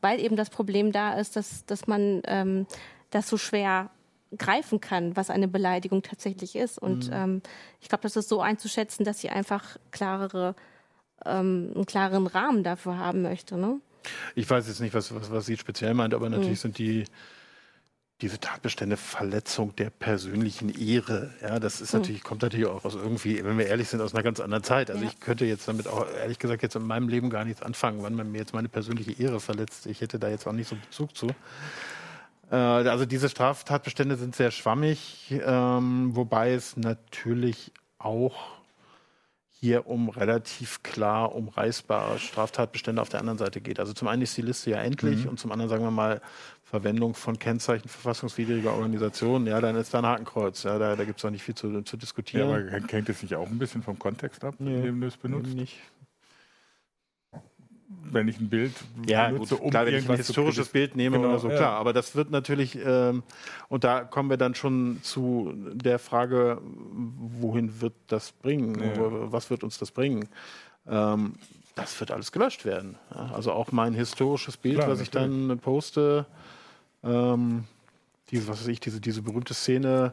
[0.00, 2.66] weil eben das Problem da ist, dass, dass man ähm,
[3.11, 3.90] das so schwer
[4.36, 6.78] greifen kann, was eine Beleidigung tatsächlich ist.
[6.78, 7.14] Und mhm.
[7.14, 7.42] ähm,
[7.80, 10.54] ich glaube, das ist so einzuschätzen, dass sie einfach klarere,
[11.24, 13.56] ähm, einen klaren Rahmen dafür haben möchte.
[13.56, 13.80] Ne?
[14.34, 16.62] Ich weiß jetzt nicht, was, was, was sie speziell meint, aber natürlich mhm.
[16.62, 17.04] sind die
[18.20, 21.32] diese Tatbestände Verletzung der persönlichen Ehre.
[21.40, 22.00] Ja, das ist mhm.
[22.00, 24.90] natürlich, kommt natürlich auch aus irgendwie, wenn wir ehrlich sind, aus einer ganz anderen Zeit.
[24.90, 25.10] Also ja.
[25.10, 28.14] ich könnte jetzt damit auch ehrlich gesagt jetzt in meinem Leben gar nichts anfangen, wann
[28.14, 29.86] man mir jetzt meine persönliche Ehre verletzt.
[29.86, 31.28] Ich hätte da jetzt auch nicht so Bezug zu.
[32.50, 38.58] Äh, also diese Straftatbestände sind sehr schwammig, ähm, wobei es natürlich auch
[39.61, 43.80] hier um relativ klar umreißbare Straftatbestände auf der anderen Seite geht.
[43.80, 45.30] Also zum einen ist die Liste ja endlich mhm.
[45.30, 46.20] und zum anderen sagen wir mal
[46.62, 49.46] Verwendung von Kennzeichen verfassungswidriger Organisationen.
[49.46, 50.62] Ja, dann ist da ein Hakenkreuz.
[50.62, 52.50] Ja, da, da gibt es auch nicht viel zu, zu diskutieren.
[52.50, 55.08] Ja, aber hängt es nicht auch ein bisschen vom Kontext ab, nee, in dem du
[55.08, 55.54] es benutzt?
[55.54, 55.76] Nicht
[58.12, 58.73] wenn ich ein Bild
[59.07, 61.57] ja, benutze, gut, um klar, wenn ich ein historisches Bild nehme genau, oder so, ja.
[61.57, 61.73] klar.
[61.73, 63.23] Aber das wird natürlich, ähm,
[63.68, 68.81] und da kommen wir dann schon zu der Frage, wohin wird das bringen?
[68.81, 69.33] Ja.
[69.33, 70.29] Was wird uns das bringen?
[70.88, 71.35] Ähm,
[71.75, 72.97] das wird alles gelöscht werden.
[73.11, 75.49] Also auch mein historisches Bild, klar, was ich natürlich.
[75.49, 76.27] dann poste,
[77.05, 77.64] ähm,
[78.31, 80.12] diese, was weiß ich, diese, diese berühmte Szene,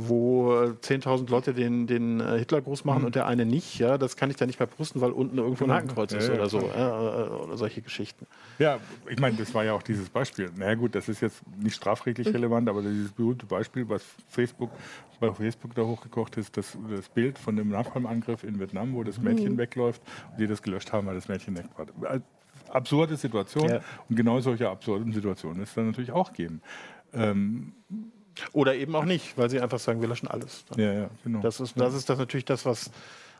[0.00, 3.06] wo 10.000 Leute den, den äh, Hitlergruß machen mhm.
[3.06, 5.64] und der eine nicht, ja, das kann ich da nicht mehr posten, weil unten irgendwo
[5.64, 8.28] ein Hakenkreuz ist ja, oder so, ja, äh, oder solche Geschichten.
[8.60, 10.52] Ja, ich meine, das war ja auch dieses Beispiel.
[10.54, 12.34] Na naja, gut, das ist jetzt nicht strafrechtlich mhm.
[12.34, 14.70] relevant, aber dieses berühmte Beispiel, was Facebook
[15.18, 19.18] bei Facebook da hochgekocht ist, das, das Bild von dem Napalm-Angriff in Vietnam, wo das
[19.18, 19.58] Mädchen mhm.
[19.58, 22.14] wegläuft und die das gelöscht haben, weil das Mädchen weg war.
[22.14, 22.20] Äh,
[22.68, 26.60] absurde Situation und genau solche absurden Situationen es dann natürlich auch geben.
[27.12, 27.72] Ähm,
[28.52, 30.64] Oder eben auch nicht, weil sie einfach sagen, wir löschen alles.
[30.76, 31.40] Ja, ja, genau.
[31.40, 32.90] Das ist, das ist das natürlich das, was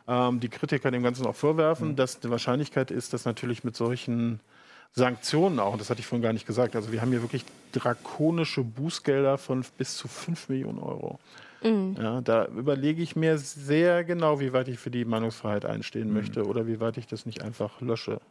[0.07, 1.95] ähm, die Kritiker dem Ganzen auch vorwerfen, Mhm.
[1.95, 4.39] dass die Wahrscheinlichkeit ist, dass natürlich mit solchen
[4.93, 7.45] Sanktionen auch, und das hatte ich vorhin gar nicht gesagt, also wir haben hier wirklich
[7.73, 11.19] drakonische Bußgelder von bis zu 5 Millionen Euro.
[11.61, 16.45] Ja, da überlege ich mir sehr genau, wie weit ich für die Meinungsfreiheit einstehen möchte
[16.45, 18.21] oder wie weit ich das nicht einfach lösche.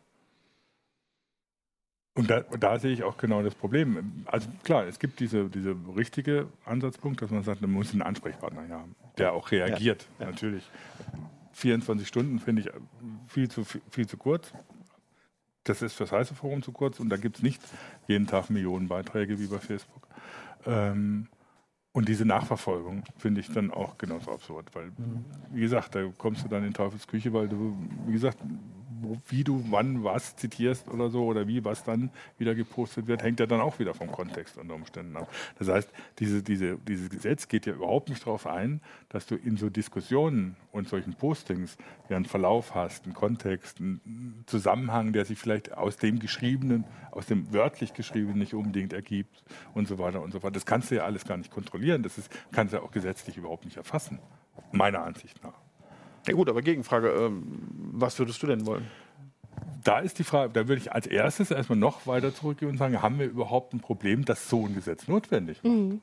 [2.18, 4.24] Und da, da sehe ich auch genau das Problem.
[4.26, 8.68] Also klar, es gibt diese, diese richtige Ansatzpunkt, dass man sagt, man muss einen Ansprechpartner
[8.68, 10.08] haben, der auch reagiert.
[10.18, 10.26] Ja.
[10.26, 10.68] Natürlich.
[11.52, 12.70] 24 Stunden finde ich
[13.28, 14.52] viel zu, viel zu kurz.
[15.62, 17.62] Das ist fürs heiße Forum zu kurz und da gibt es nicht
[18.08, 20.08] jeden Tag Millionen Beiträge wie bei Facebook.
[20.66, 21.28] Ähm,
[21.92, 24.90] und diese Nachverfolgung finde ich dann auch genauso absurd, weil,
[25.52, 28.38] wie gesagt, da kommst du dann in Teufelsküche, weil du, wie gesagt,
[29.28, 33.40] wie du wann was zitierst oder so oder wie was dann wieder gepostet wird, hängt
[33.40, 35.28] ja dann auch wieder vom Kontext unter Umständen ab.
[35.58, 39.56] Das heißt, diese, diese, dieses Gesetz geht ja überhaupt nicht darauf ein, dass du in
[39.56, 41.76] so Diskussionen und solchen Postings
[42.08, 47.26] ja einen Verlauf hast, einen Kontext, einen Zusammenhang, der sich vielleicht aus dem Geschriebenen, aus
[47.26, 50.54] dem wörtlich Geschriebenen nicht unbedingt ergibt und so weiter und so fort.
[50.54, 52.02] Das kannst du ja alles gar nicht kontrollieren.
[52.02, 54.18] Das ist, kannst du ja auch gesetzlich überhaupt nicht erfassen,
[54.72, 55.67] meiner Ansicht nach.
[56.28, 57.42] Ja gut, aber Gegenfrage, ähm,
[57.92, 58.86] was würdest du denn wollen?
[59.84, 63.00] Da ist die Frage, da würde ich als erstes erstmal noch weiter zurückgehen und sagen,
[63.00, 66.00] haben wir überhaupt ein Problem, dass so ein Gesetz notwendig ist?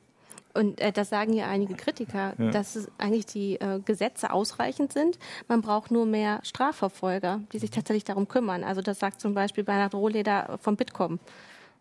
[0.53, 2.49] Und äh, das sagen ja einige Kritiker, Ja.
[2.51, 5.19] dass es eigentlich die äh, Gesetze ausreichend sind.
[5.49, 8.63] Man braucht nur mehr Strafverfolger, die sich tatsächlich darum kümmern.
[8.63, 11.19] Also das sagt zum Beispiel Bernhard Rohleder vom Bitkom.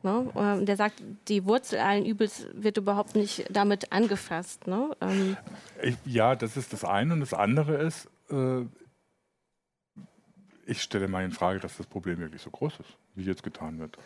[0.03, 0.29] Ne?
[0.37, 4.67] Ähm, Der sagt, die Wurzel allen Übels wird überhaupt nicht damit angefasst.
[4.67, 4.91] Ne?
[5.01, 5.37] Ähm,
[5.83, 7.15] Ich, ja, das ist das eine.
[7.15, 8.65] Und das andere ist, äh,
[10.67, 13.79] ich stelle mal in Frage, dass das Problem wirklich so groß ist, wie jetzt getan
[13.79, 13.99] wird.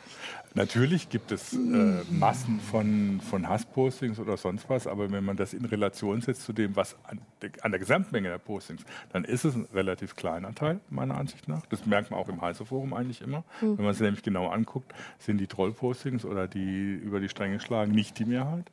[0.55, 5.55] Natürlich gibt es äh, Massen von, von Hasspostings oder sonst was, aber wenn man das
[5.55, 9.45] in Relation setzt zu dem, was an, der- an der Gesamtmenge der Postings, dann ist
[9.45, 11.65] es ein relativ kleiner Teil, meiner Ansicht nach.
[11.67, 13.45] Das merkt man auch im Heiße-Forum eigentlich immer.
[13.77, 17.93] Wenn man es nämlich genau anguckt, sind die Troll-Postings oder die über die Stränge schlagen
[17.93, 18.69] nicht die Mehrheit.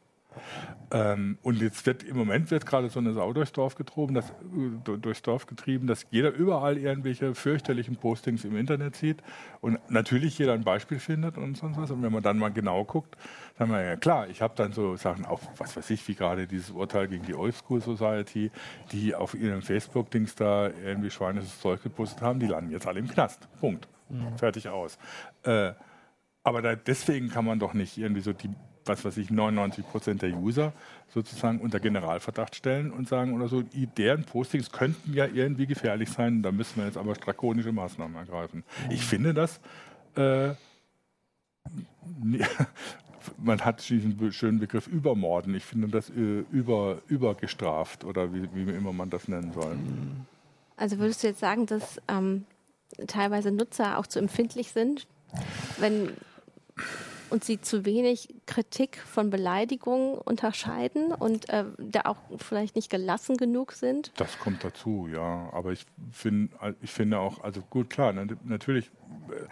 [0.91, 4.29] Ähm, und jetzt wird im Moment wird gerade so eine Sau durchs Dorf getrieben, dass,
[4.29, 9.23] äh, durchs Dorf getrieben, dass jeder überall irgendwelche fürchterlichen Postings im Internet sieht
[9.61, 11.91] und natürlich jeder ein Beispiel findet und sonst was.
[11.91, 13.17] Und wenn man dann mal genau guckt,
[13.57, 16.47] sagen wir ja klar, ich habe dann so Sachen auch, was weiß ich, wie gerade
[16.47, 18.51] dieses Urteil gegen die Old School Society,
[18.91, 23.07] die auf ihrem Facebook-Dings da irgendwie schweinisches Zeug gepostet haben, die landen jetzt alle im
[23.07, 23.47] Knast.
[23.59, 23.87] Punkt.
[24.37, 24.97] Fertig aus.
[25.43, 25.73] Äh,
[26.43, 28.51] aber da, deswegen kann man doch nicht irgendwie so die,
[28.85, 30.73] was weiß ich, 99 Prozent der User
[31.13, 33.63] sozusagen unter Generalverdacht stellen und sagen oder so,
[33.97, 38.63] deren Postings könnten ja irgendwie gefährlich sein, da müssen wir jetzt aber drakonische Maßnahmen ergreifen.
[38.89, 39.59] Ich finde das,
[40.15, 40.49] äh,
[43.37, 45.55] man hat diesen schönen Begriff Übermorden.
[45.55, 49.77] Ich finde das äh, über, übergestraft oder wie, wie immer man das nennen soll.
[50.77, 52.45] also würdest du jetzt sagen, dass ähm,
[53.07, 55.07] teilweise Nutzer auch zu empfindlich sind,
[55.79, 56.11] wenn
[57.29, 63.37] und sie zu wenig Kritik von Beleidigungen unterscheiden und äh, da auch vielleicht nicht gelassen
[63.37, 64.11] genug sind?
[64.17, 65.49] Das kommt dazu, ja.
[65.51, 68.91] Aber ich, find, ich finde auch, also gut, klar, na- natürlich,
[69.29, 69.45] äh,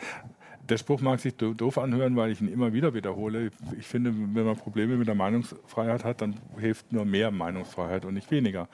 [0.69, 3.52] der Spruch mag sich do- doof anhören, weil ich ihn immer wieder wiederhole.
[3.78, 8.13] Ich finde, wenn man Probleme mit der Meinungsfreiheit hat, dann hilft nur mehr Meinungsfreiheit und
[8.13, 8.69] nicht weniger.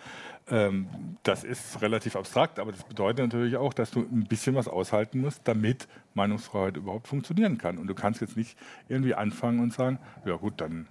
[0.49, 0.87] Ähm,
[1.23, 5.21] das ist relativ abstrakt, aber das bedeutet natürlich auch, dass du ein bisschen was aushalten
[5.21, 7.77] musst, damit Meinungsfreiheit überhaupt funktionieren kann.
[7.77, 10.87] Und du kannst jetzt nicht irgendwie anfangen und sagen, ja gut, dann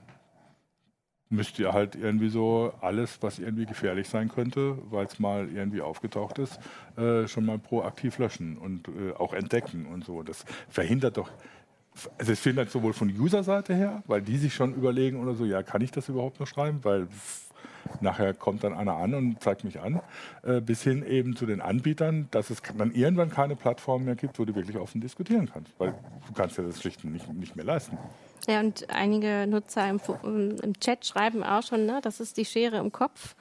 [1.31, 5.81] müsst ihr halt irgendwie so alles, was irgendwie gefährlich sein könnte, weil es mal irgendwie
[5.81, 6.59] aufgetaucht ist,
[6.97, 10.23] äh, schon mal proaktiv löschen und äh, auch entdecken und so.
[10.23, 11.31] Das verhindert doch,
[12.19, 15.63] also es verhindert sowohl von User-Seite her, weil die sich schon überlegen oder so, ja,
[15.63, 17.09] kann ich das überhaupt noch schreiben, weil
[18.01, 20.01] nachher kommt dann einer an und zeigt mich an,
[20.43, 24.39] äh, bis hin eben zu den Anbietern, dass es dann irgendwann keine Plattform mehr gibt,
[24.39, 25.95] wo du wirklich offen diskutieren kannst, weil
[26.27, 27.99] du kannst ja das schlicht nicht, nicht mehr leisten.
[28.49, 32.47] Ja, und einige Nutzer im, Fo- im Chat schreiben auch schon, ne, das ist die
[32.47, 33.37] Schere im Kopf,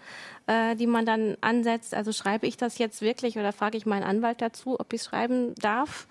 [0.47, 1.93] äh, die man dann ansetzt.
[1.95, 5.55] Also schreibe ich das jetzt wirklich oder frage ich meinen Anwalt dazu, ob ich schreiben
[5.55, 6.07] darf?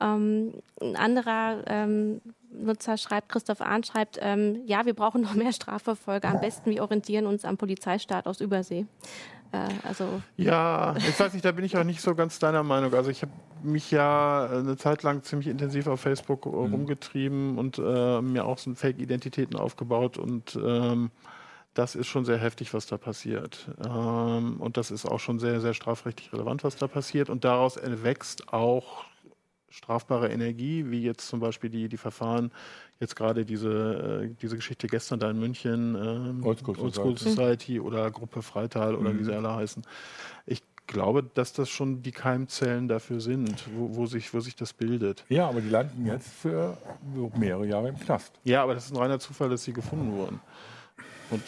[0.00, 2.20] Ähm, ein anderer ähm,
[2.50, 6.28] Nutzer schreibt, Christoph Ahn schreibt, ähm, ja, wir brauchen noch mehr Strafverfolger.
[6.28, 8.84] Am besten wir orientieren uns am Polizeistaat aus Übersee.
[9.52, 12.94] Äh, also Ja, ich weiß nicht, da bin ich auch nicht so ganz deiner Meinung.
[12.94, 13.32] Also ich habe
[13.62, 18.58] mich ja eine Zeit lang ziemlich intensiv auf Facebook äh, rumgetrieben und äh, mir auch
[18.58, 21.10] so Fake-Identitäten aufgebaut und ähm,
[21.76, 23.68] das ist schon sehr heftig, was da passiert.
[23.84, 27.28] Ähm, und das ist auch schon sehr, sehr strafrechtlich relevant, was da passiert.
[27.28, 29.04] Und daraus erwächst auch
[29.70, 32.50] strafbare Energie, wie jetzt zum Beispiel die, die Verfahren,
[33.00, 37.18] jetzt gerade diese, äh, diese Geschichte gestern da in München, ähm, Old School, Old School
[37.18, 37.80] Society.
[37.80, 39.18] Oder Gruppe Freital oder mhm.
[39.18, 39.82] wie sie alle heißen.
[40.46, 44.72] Ich glaube, dass das schon die Keimzellen dafür sind, wo, wo, sich, wo sich das
[44.72, 45.24] bildet.
[45.28, 46.76] Ja, aber die landen jetzt für
[47.36, 48.32] mehrere Jahre im Knast.
[48.44, 50.40] Ja, aber das ist ein reiner Zufall, dass sie gefunden wurden.
[51.30, 51.42] Und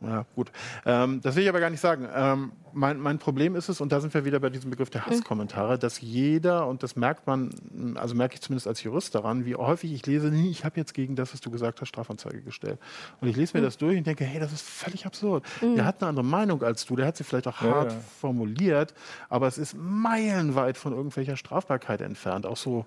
[0.00, 0.52] ja, gut.
[0.86, 2.06] Ähm, das will ich aber gar nicht sagen.
[2.14, 5.06] Ähm, mein, mein, Problem ist es, und da sind wir wieder bei diesem Begriff der
[5.06, 7.50] Hasskommentare, dass jeder, und das merkt man,
[7.96, 10.94] also merke ich zumindest als Jurist daran, wie häufig ich lese, nee, ich habe jetzt
[10.94, 12.78] gegen das, was du gesagt hast, Strafanzeige gestellt.
[13.20, 13.66] Und ich lese mir mhm.
[13.66, 15.44] das durch und denke, hey, das ist völlig absurd.
[15.60, 15.74] Mhm.
[15.74, 17.98] Der hat eine andere Meinung als du, der hat sie vielleicht auch hart ja.
[18.20, 18.94] formuliert,
[19.28, 22.46] aber es ist meilenweit von irgendwelcher Strafbarkeit entfernt.
[22.46, 22.86] Auch so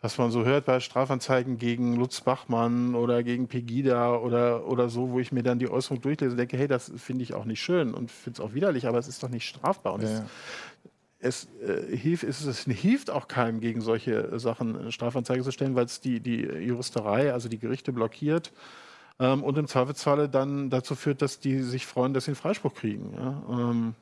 [0.00, 5.10] was man so hört bei Strafanzeigen gegen Lutz Bachmann oder gegen Pegida oder, oder so,
[5.10, 7.60] wo ich mir dann die Äußerung durchlese und denke, hey, das finde ich auch nicht
[7.60, 9.94] schön und finde es auch widerlich, aber es ist doch nicht strafbar.
[9.94, 10.24] Und ja.
[11.20, 15.74] es, es, äh, hilft, es, es, hilft auch keinem, gegen solche Sachen Strafanzeige zu stellen,
[15.74, 18.52] weil es die, die Juristerei, also die Gerichte blockiert
[19.18, 22.74] ähm, und im Zweifelsfalle dann dazu führt, dass die sich freuen, dass sie einen Freispruch
[22.74, 23.14] kriegen.
[23.16, 23.42] Ja?
[23.50, 23.94] Ähm,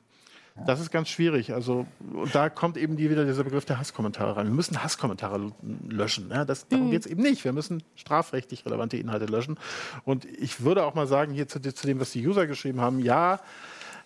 [0.64, 1.53] das ist ganz schwierig.
[1.53, 4.47] Also, und da kommt eben die, wieder dieser Begriff der Hasskommentare rein.
[4.47, 5.53] Wir müssen Hasskommentare
[5.88, 6.31] löschen.
[6.31, 6.90] Ja, das, darum mhm.
[6.92, 7.45] geht es eben nicht.
[7.45, 9.59] Wir müssen strafrechtlich relevante Inhalte löschen.
[10.05, 13.01] Und ich würde auch mal sagen, hier zu, zu dem, was die User geschrieben haben,
[13.01, 13.40] ja,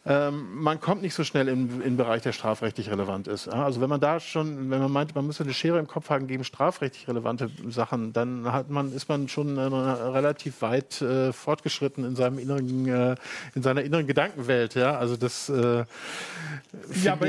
[0.07, 3.49] ähm, man kommt nicht so schnell in den Bereich, der strafrechtlich relevant ist.
[3.49, 6.27] Also wenn man da schon, wenn man meint, man müsse eine Schere im Kopf haben
[6.27, 12.05] gegen strafrechtlich relevante Sachen, dann hat man, ist man schon äh, relativ weit äh, fortgeschritten
[12.05, 13.17] in seinem inneren, äh,
[13.55, 14.75] in seiner inneren Gedankenwelt.
[14.75, 15.51] Ja, also das.
[15.51, 15.85] Äh,
[17.03, 17.27] ja, aber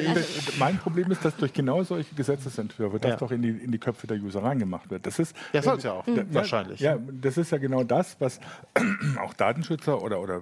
[0.57, 3.17] mein Problem ist, dass durch genau solche Gesetzesentwürfe das ja.
[3.17, 5.05] doch in die, in die Köpfe der User reingemacht wird.
[5.05, 6.79] Das ist, ja, soll es ja auch, ja, wahrscheinlich.
[6.79, 8.39] Ja, das ist ja genau das, was
[9.21, 10.41] auch Datenschützer oder, oder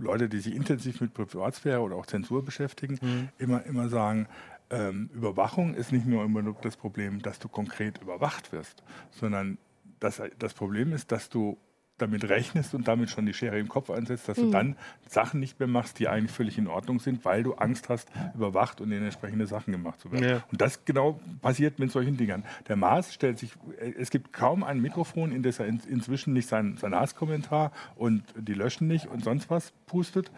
[0.00, 3.28] Leute, die sich intensiv mit Privatsphäre oder auch Zensur beschäftigen, mhm.
[3.38, 4.26] immer, immer sagen,
[4.70, 9.58] ähm, Überwachung ist nicht nur immer das Problem, dass du konkret überwacht wirst, sondern
[9.98, 11.58] das, das Problem ist, dass du
[12.00, 14.42] damit rechnest und damit schon die Schere im Kopf einsetzt, dass mhm.
[14.42, 17.88] du dann Sachen nicht mehr machst, die eigentlich völlig in Ordnung sind, weil du Angst
[17.88, 20.28] hast, überwacht und in entsprechende Sachen gemacht zu werden.
[20.28, 20.44] Ja.
[20.50, 22.44] Und das genau passiert mit solchen Dingern.
[22.68, 23.52] Der Maas stellt sich,
[23.98, 28.24] es gibt kaum ein Mikrofon, in das er in, inzwischen nicht sein, sein Hasskommentar und
[28.36, 30.30] die löschen nicht und sonst was pustet,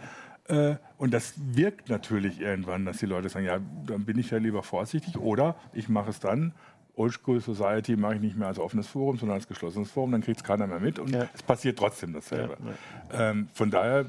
[0.53, 4.39] äh, und das wirkt natürlich irgendwann, dass die Leute sagen, ja, dann bin ich ja
[4.39, 6.53] lieber vorsichtig oder ich mache es dann.
[6.95, 10.21] Old School Society mache ich nicht mehr als offenes Forum, sondern als geschlossenes Forum, dann
[10.21, 11.27] kriegt es keiner mehr mit und ja.
[11.33, 12.59] es passiert trotzdem dasselbe.
[12.61, 13.31] Ja, ja.
[13.31, 14.05] Ähm, von daher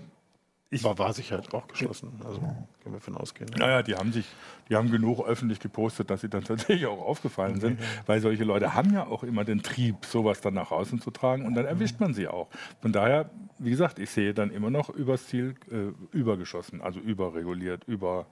[0.74, 2.12] ich war, war Sicherheit auch geschlossen.
[2.26, 3.50] Also können wir von ausgehen.
[3.54, 3.66] Ja.
[3.66, 4.26] Naja, die haben sich,
[4.70, 7.84] die haben genug öffentlich gepostet, dass sie dann tatsächlich auch aufgefallen sind, mhm.
[8.06, 11.46] weil solche Leute haben ja auch immer den Trieb, sowas dann nach außen zu tragen
[11.46, 12.48] und dann erwischt man sie auch.
[12.82, 17.84] Von daher, wie gesagt, ich sehe dann immer noch übers Ziel äh, übergeschossen, also überreguliert,
[17.86, 18.26] über.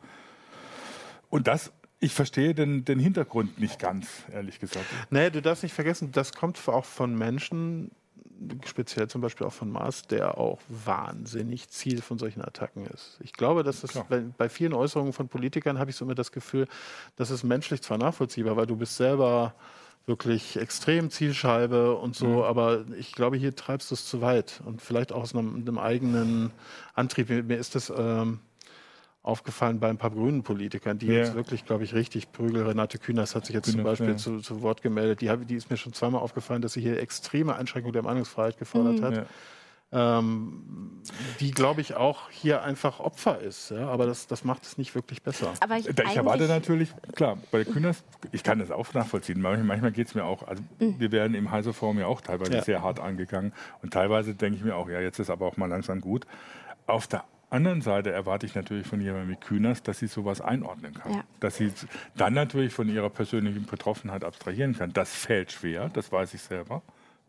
[1.30, 1.72] Und das
[2.04, 4.86] ich verstehe den, den Hintergrund nicht ganz, ehrlich gesagt.
[5.12, 7.92] Nee, du darfst nicht vergessen, das kommt auch von Menschen,
[8.66, 13.20] speziell zum Beispiel auch von Mars, der auch wahnsinnig Ziel von solchen Attacken ist.
[13.22, 16.32] Ich glaube, dass das bei, bei, vielen Äußerungen von Politikern habe ich so immer das
[16.32, 16.68] Gefühl,
[17.16, 19.54] das ist menschlich zwar nachvollziehbar, weil du bist selber
[20.06, 22.42] wirklich extrem Zielscheibe und so, mhm.
[22.42, 25.78] aber ich glaube, hier treibst du es zu weit und vielleicht auch aus einem, einem
[25.78, 26.52] eigenen
[26.96, 27.30] Antrieb.
[27.30, 28.40] Mir ist das ähm,
[29.24, 31.14] aufgefallen bei ein paar grünen Politikern, die ja.
[31.20, 32.66] jetzt wirklich, glaube ich, richtig prügeln.
[32.66, 34.18] Renate Künast hat sich jetzt Künast, zum Beispiel ja.
[34.18, 35.22] zu, zu, Wort gemeldet.
[35.22, 39.00] Die, die, ist mir schon zweimal aufgefallen, dass sie hier extreme Einschränkungen der Meinungsfreiheit gefordert
[39.00, 39.04] mhm.
[39.04, 39.16] hat.
[39.16, 39.26] Ja.
[39.94, 41.02] Ähm,
[41.42, 43.72] die, glaube ich, auch hier einfach Opfer ist.
[43.72, 43.90] Ja?
[43.90, 45.54] Aber das, das macht es nicht wirklich besser.
[45.60, 49.42] Aber ich, ich erwarte natürlich, klar, bei Kühners, ich kann das auch nachvollziehen.
[49.42, 50.96] Manchmal geht es mir auch, also mhm.
[50.98, 52.64] wir werden im Heise Forum ja auch teilweise ja.
[52.64, 53.54] sehr hart angegangen.
[53.84, 56.26] Und teilweise denke ich mir auch, ja, jetzt ist aber auch mal langsam gut.
[56.88, 60.94] Auf der anderen Seite erwarte ich natürlich von jemandem wie Kühners, dass sie sowas einordnen
[60.94, 61.14] kann.
[61.14, 61.24] Ja.
[61.40, 61.72] Dass sie
[62.16, 64.94] dann natürlich von ihrer persönlichen Betroffenheit abstrahieren kann.
[64.94, 66.82] Das fällt schwer, das weiß ich selber.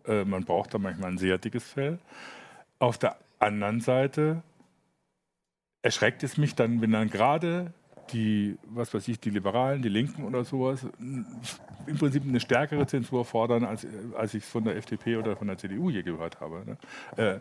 [0.06, 1.98] Äh, man braucht da manchmal ein sehr dickes Fell.
[2.78, 4.42] Auf der anderen Seite
[5.82, 7.72] erschreckt es mich dann, wenn dann gerade
[8.12, 13.24] die, was weiß ich, die Liberalen, die Linken oder sowas, im Prinzip eine stärkere Zensur
[13.24, 16.64] fordern, als, als ich es von der FDP oder von der CDU je gehört habe.
[16.64, 16.76] Ne?
[17.16, 17.40] Äh,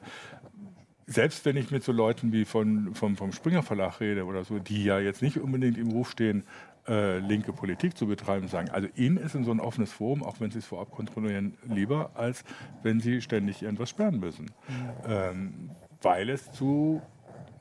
[1.11, 4.59] selbst wenn ich mit so Leuten wie von, vom, vom Springer Verlag rede oder so,
[4.59, 6.43] die ja jetzt nicht unbedingt im Ruf stehen,
[6.87, 10.39] äh, linke Politik zu betreiben, sagen, also ihnen ist in so ein offenes Forum, auch
[10.39, 12.43] wenn sie es vorab kontrollieren, lieber, als
[12.81, 14.45] wenn sie ständig irgendwas sperren müssen.
[14.45, 14.89] Mhm.
[15.05, 15.69] Ähm,
[16.01, 17.01] weil es zu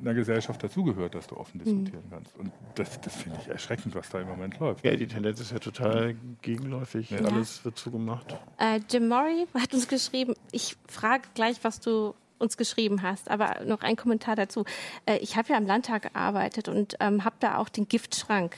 [0.00, 2.10] einer Gesellschaft dazugehört, dass du offen diskutieren mhm.
[2.10, 2.36] kannst.
[2.38, 4.84] Und das, das finde ich erschreckend, was da im Moment läuft.
[4.84, 7.10] Ja, die Tendenz ist ja total gegenläufig.
[7.10, 7.18] Ja.
[7.18, 8.34] Alles wird zugemacht.
[8.58, 13.30] Äh, Jim Murray hat uns geschrieben, ich frage gleich, was du uns geschrieben hast.
[13.30, 14.64] Aber noch ein Kommentar dazu.
[15.06, 18.56] Äh, ich habe ja im Landtag gearbeitet und ähm, habe da auch den Giftschrank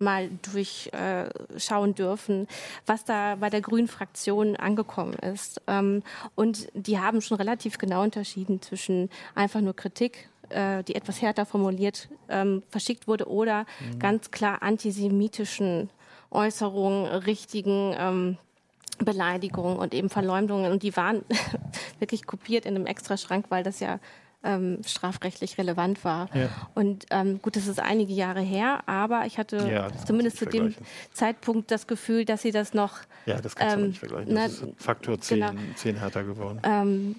[0.00, 2.46] mal durchschauen dürfen,
[2.86, 5.60] was da bei der Grünen Fraktion angekommen ist.
[5.66, 6.04] Ähm,
[6.36, 11.44] und die haben schon relativ genau unterschieden zwischen einfach nur Kritik äh, die etwas härter
[11.44, 13.98] formuliert ähm, verschickt wurde oder mhm.
[13.98, 15.90] ganz klar antisemitischen
[16.30, 18.38] Äußerungen, richtigen ähm,
[19.04, 20.70] Beleidigungen und eben Verleumdungen.
[20.72, 21.22] Und die waren
[21.98, 23.98] wirklich kopiert in einem Extraschrank, weil das ja
[24.44, 26.28] ähm, strafrechtlich relevant war.
[26.34, 26.48] Ja.
[26.74, 30.74] Und ähm, gut, das ist einige Jahre her, aber ich hatte ja, zumindest zu dem
[31.12, 32.98] Zeitpunkt das Gefühl, dass sie das noch.
[33.26, 34.34] Ja, das kannst du ähm, nicht vergleichen.
[34.34, 36.60] Das na, ist Faktor 10, genau, 10 härter geworden.
[36.62, 37.16] Ähm,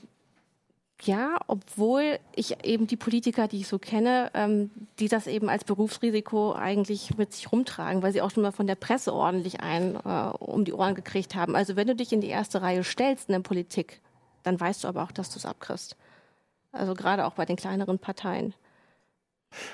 [1.01, 5.63] ja, obwohl ich eben die Politiker, die ich so kenne, ähm, die das eben als
[5.63, 9.95] Berufsrisiko eigentlich mit sich rumtragen, weil sie auch schon mal von der Presse ordentlich ein
[9.95, 11.55] äh, um die Ohren gekriegt haben.
[11.55, 14.01] Also wenn du dich in die erste Reihe stellst in der Politik,
[14.43, 15.95] dann weißt du aber auch, dass du es abkriegst.
[16.71, 18.53] Also gerade auch bei den kleineren Parteien.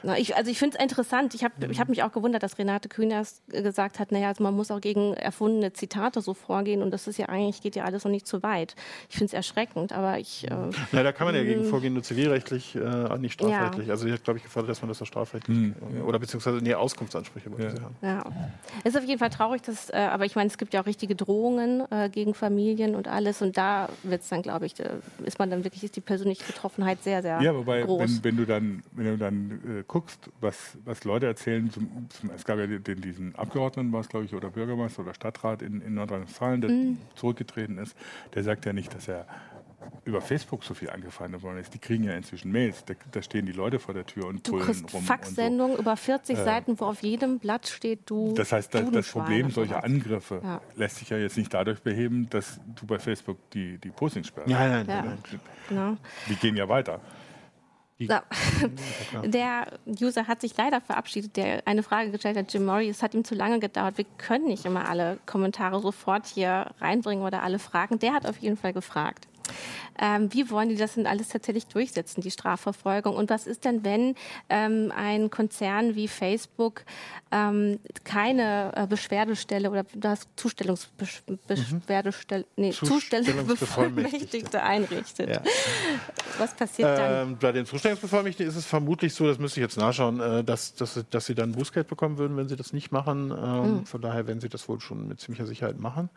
[0.03, 1.33] Na, ich, also ich finde es interessant.
[1.33, 4.53] Ich habe ich hab mich auch gewundert, dass Renate Künast gesagt hat, naja, also man
[4.53, 8.03] muss auch gegen erfundene Zitate so vorgehen und das ist ja eigentlich, geht ja alles
[8.03, 8.75] noch nicht zu weit.
[9.09, 10.45] Ich finde es erschreckend, aber ich...
[10.45, 11.65] Äh, ja, da kann man ja gegen mm.
[11.65, 13.87] vorgehen, nur zivilrechtlich, äh, nicht strafrechtlich.
[13.87, 13.93] Ja.
[13.93, 15.75] Also sie hat, glaube ich, gefordert, dass man das auch strafrechtlich mhm.
[16.05, 17.81] oder beziehungsweise nee, Auskunftsansprüche ja.
[17.81, 17.95] haben.
[18.01, 18.23] Ja.
[18.83, 20.85] Es ist auf jeden Fall traurig, dass, äh, aber ich meine, es gibt ja auch
[20.85, 24.75] richtige Drohungen äh, gegen Familien und alles und da wird es dann, glaube ich,
[25.23, 27.99] ist man dann wirklich, ist die persönliche Betroffenheit sehr, sehr ja, wobei, groß.
[27.99, 32.29] Wenn, wenn du dann, wenn du dann äh, guckst, was, was Leute erzählen, zum, zum,
[32.31, 35.81] es gab ja den, diesen Abgeordneten, war es glaube ich, oder Bürgermeister oder Stadtrat in,
[35.81, 36.97] in Nordrhein-Westfalen, der mhm.
[37.15, 37.95] zurückgetreten ist,
[38.33, 39.25] der sagt ja nicht, dass er
[40.03, 41.73] über Facebook so viel angefeindet worden ist.
[41.73, 42.85] Die kriegen ja inzwischen Mails.
[42.85, 45.03] Da, da stehen die Leute vor der Tür und brüllen rum.
[45.03, 45.79] Faxsendung so.
[45.79, 48.33] über 40 äh, Seiten, wo auf jedem Blatt steht, du.
[48.33, 50.61] Das heißt, das, das Problem solcher Angriffe ja.
[50.75, 54.49] lässt sich ja jetzt nicht dadurch beheben, dass du bei Facebook die, die Postings sperrst.
[54.49, 55.01] Ja, nein, ja.
[55.01, 55.17] nein.
[55.69, 55.97] Genau.
[56.29, 56.99] Die gehen ja weiter.
[57.97, 58.15] So.
[59.23, 63.13] Der User hat sich leider verabschiedet, der eine Frage gestellt hat, Jim Murray, es hat
[63.13, 63.97] ihm zu lange gedauert.
[63.97, 67.97] Wir können nicht immer alle Kommentare sofort hier reinbringen oder alle Fragen.
[67.99, 69.27] Der hat auf jeden Fall gefragt.
[69.97, 73.15] Ähm, wie wollen die das denn alles tatsächlich durchsetzen, die Strafverfolgung?
[73.15, 74.15] Und was ist denn, wenn
[74.49, 76.83] ähm, ein Konzern wie Facebook
[77.31, 82.63] ähm, keine äh, Beschwerdestelle oder das Zustellungsbeschwerdestelle, mhm.
[82.63, 85.29] nee, Zustellungsbevollmächtigte einrichtet?
[85.29, 85.41] Ja.
[86.37, 87.29] Was passiert dann?
[87.29, 90.75] Ähm, bei den Zustellungsbevollmächtigten ist es vermutlich so, das müsste ich jetzt nachschauen, äh, dass,
[90.75, 93.29] dass, dass sie dann Bußgeld bekommen würden, wenn sie das nicht machen.
[93.29, 93.85] Mhm.
[93.85, 96.09] Von daher werden sie das wohl schon mit ziemlicher Sicherheit machen.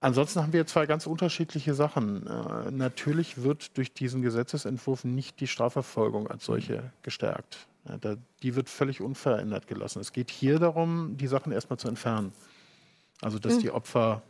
[0.00, 2.26] Ansonsten haben wir zwei ganz unterschiedliche Sachen.
[2.26, 7.68] Äh, natürlich wird durch diesen Gesetzesentwurf nicht die Strafverfolgung als solche gestärkt.
[7.86, 10.00] Ja, da, die wird völlig unverändert gelassen.
[10.00, 12.32] Es geht hier darum, die Sachen erstmal zu entfernen.
[13.20, 13.60] Also, dass mhm.
[13.60, 14.22] die Opfer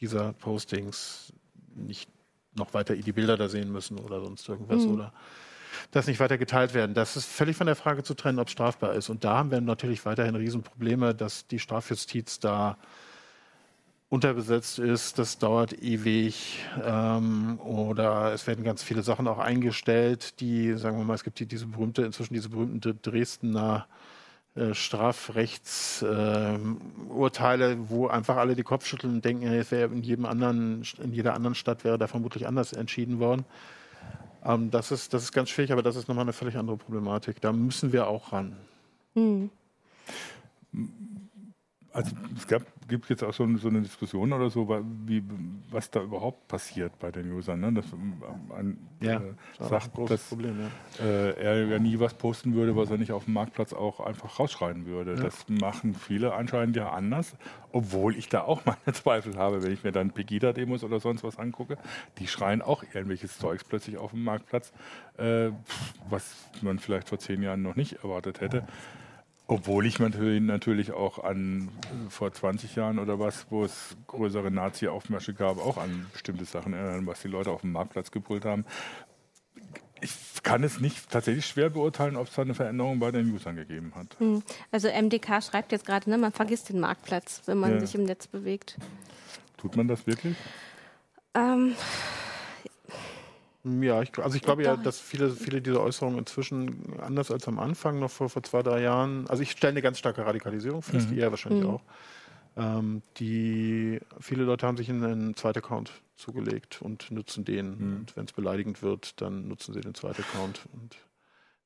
[0.00, 1.32] dieser Postings
[1.74, 2.10] nicht
[2.54, 4.94] noch weiter die Bilder da sehen müssen oder sonst irgendwas mhm.
[4.94, 5.12] oder
[5.92, 6.94] dass nicht weiter geteilt werden.
[6.94, 9.08] Das ist völlig von der Frage zu trennen, ob es strafbar ist.
[9.08, 12.76] Und da haben wir natürlich weiterhin Riesenprobleme, dass die Strafjustiz da
[14.10, 20.74] unterbesetzt ist, das dauert ewig ähm, oder es werden ganz viele Sachen auch eingestellt, die,
[20.74, 23.86] sagen wir mal, es gibt die, diese berühmte, inzwischen diese berühmten Dresdner
[24.56, 30.26] äh, Strafrechtsurteile, äh, wo einfach alle die Kopf schütteln und denken, es wäre in jedem
[30.26, 33.44] anderen, in jeder anderen Stadt wäre da vermutlich anders entschieden worden.
[34.44, 37.40] Ähm, das, ist, das ist ganz schwierig, aber das ist nochmal eine völlig andere Problematik.
[37.40, 38.56] Da müssen wir auch ran.
[39.14, 39.50] Hm
[41.92, 44.68] also es gab, gibt jetzt auch so, so, eine Diskussion oder so,
[45.06, 45.22] wie,
[45.70, 47.60] was da überhaupt passiert bei den Usern.
[47.60, 47.72] Ne?
[47.72, 47.86] Dass
[48.48, 49.20] man ja, äh,
[49.58, 50.58] sagt, dass Problem,
[50.98, 51.04] ja.
[51.04, 54.38] äh, er ja nie was posten würde, was er nicht auf dem Marktplatz auch einfach
[54.38, 55.14] rausschreien würde.
[55.14, 55.22] Ja.
[55.22, 57.36] Das machen viele anscheinend ja anders,
[57.72, 61.38] obwohl ich da auch meine Zweifel habe, wenn ich mir dann Pegida-Demos oder sonst was
[61.38, 61.78] angucke.
[62.18, 64.72] Die schreien auch irgendwelches Zeugs plötzlich auf dem Marktplatz,
[65.16, 65.50] äh,
[66.10, 68.66] was man vielleicht vor zehn Jahren noch nicht erwartet hätte.
[69.50, 71.70] Obwohl ich natürlich auch an
[72.08, 77.04] vor 20 Jahren oder was, wo es größere Nazi-Aufmärsche gab, auch an bestimmte Sachen erinnern,
[77.08, 78.64] was die Leute auf dem Marktplatz gebrüllt haben.
[80.00, 83.56] Ich kann es nicht tatsächlich schwer beurteilen, ob es da eine Veränderung bei den Usern
[83.56, 84.16] gegeben hat.
[84.20, 84.44] Hm.
[84.70, 87.80] Also MDK schreibt jetzt gerade, ne, man vergisst den Marktplatz, wenn man ja.
[87.80, 88.76] sich im Netz bewegt.
[89.56, 90.36] Tut man das wirklich?
[91.34, 91.74] Ähm,
[93.64, 97.58] ja, ich, also ich glaube ja, dass viele, viele dieser Äußerungen inzwischen anders als am
[97.58, 101.10] Anfang, noch vor, vor zwei, drei Jahren, also ich stelle eine ganz starke Radikalisierung fest,
[101.10, 101.18] mhm.
[101.18, 101.70] ihr wahrscheinlich mhm.
[101.70, 101.82] auch.
[102.56, 107.66] Ähm, die, viele Leute haben sich einen zweiten Account zugelegt und nutzen den.
[107.66, 107.96] Mhm.
[107.96, 110.96] Und wenn es beleidigend wird, dann nutzen sie den zweiten Account und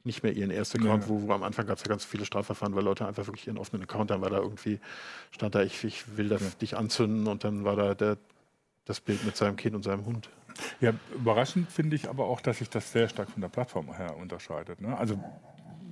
[0.04, 1.08] nicht mehr ihren ersten Account, ja.
[1.08, 3.56] wo, wo, am Anfang gab es ja ganz viele Strafverfahren, weil Leute einfach wirklich ihren
[3.56, 4.78] offenen Account haben, weil da irgendwie
[5.30, 6.46] stand da, ich, ich will da ja.
[6.60, 8.18] dich anzünden und dann war da der,
[8.84, 10.28] das Bild mit seinem Kind und seinem Hund.
[10.80, 14.16] Ja, überraschend finde ich aber auch, dass sich das sehr stark von der Plattform her
[14.16, 14.80] unterscheidet.
[14.80, 14.96] Ne?
[14.96, 15.18] Also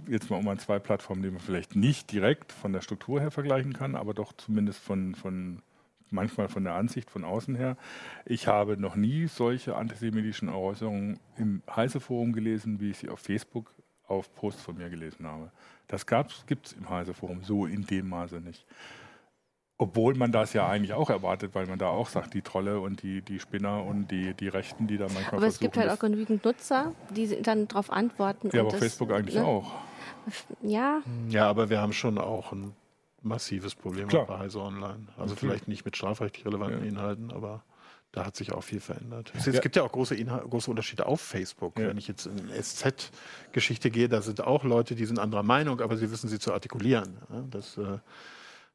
[0.08, 3.30] jetzt mal um an zwei Plattformen, die man vielleicht nicht direkt von der Struktur her
[3.30, 5.62] vergleichen kann, aber doch zumindest von, von
[6.10, 7.76] manchmal von der Ansicht von außen her.
[8.24, 13.72] Ich habe noch nie solche antisemitischen Äußerungen im Heise-Forum gelesen, wie ich sie auf Facebook
[14.06, 15.50] auf Posts von mir gelesen habe.
[15.88, 18.66] Das gibt es im Heise-Forum so in dem Maße nicht.
[19.82, 23.02] Obwohl man das ja eigentlich auch erwartet, weil man da auch sagt, die Trolle und
[23.02, 25.98] die, die Spinner und die, die Rechten, die da manchmal Aber es gibt halt auch
[25.98, 28.50] genügend Nutzer, die dann darauf antworten.
[28.52, 29.44] Ja, aber Facebook eigentlich ne?
[29.44, 29.72] auch.
[30.62, 31.02] Ja.
[31.28, 32.76] Ja, aber wir haben schon auch ein
[33.22, 34.26] massives Problem Klar.
[34.26, 35.08] bei Heise Online.
[35.16, 36.88] Also vielleicht nicht mit strafrechtlich relevanten ja.
[36.88, 37.64] Inhalten, aber
[38.12, 39.32] da hat sich auch viel verändert.
[39.36, 39.58] Es, ja.
[39.58, 41.76] gibt ja auch große, große Unterschiede auf Facebook.
[41.76, 41.88] Ja.
[41.88, 45.96] Wenn ich jetzt in SZ-Geschichte gehe, da sind auch Leute, die sind anderer Meinung, aber
[45.96, 47.16] sie wissen sie zu artikulieren.
[47.50, 47.98] Das äh,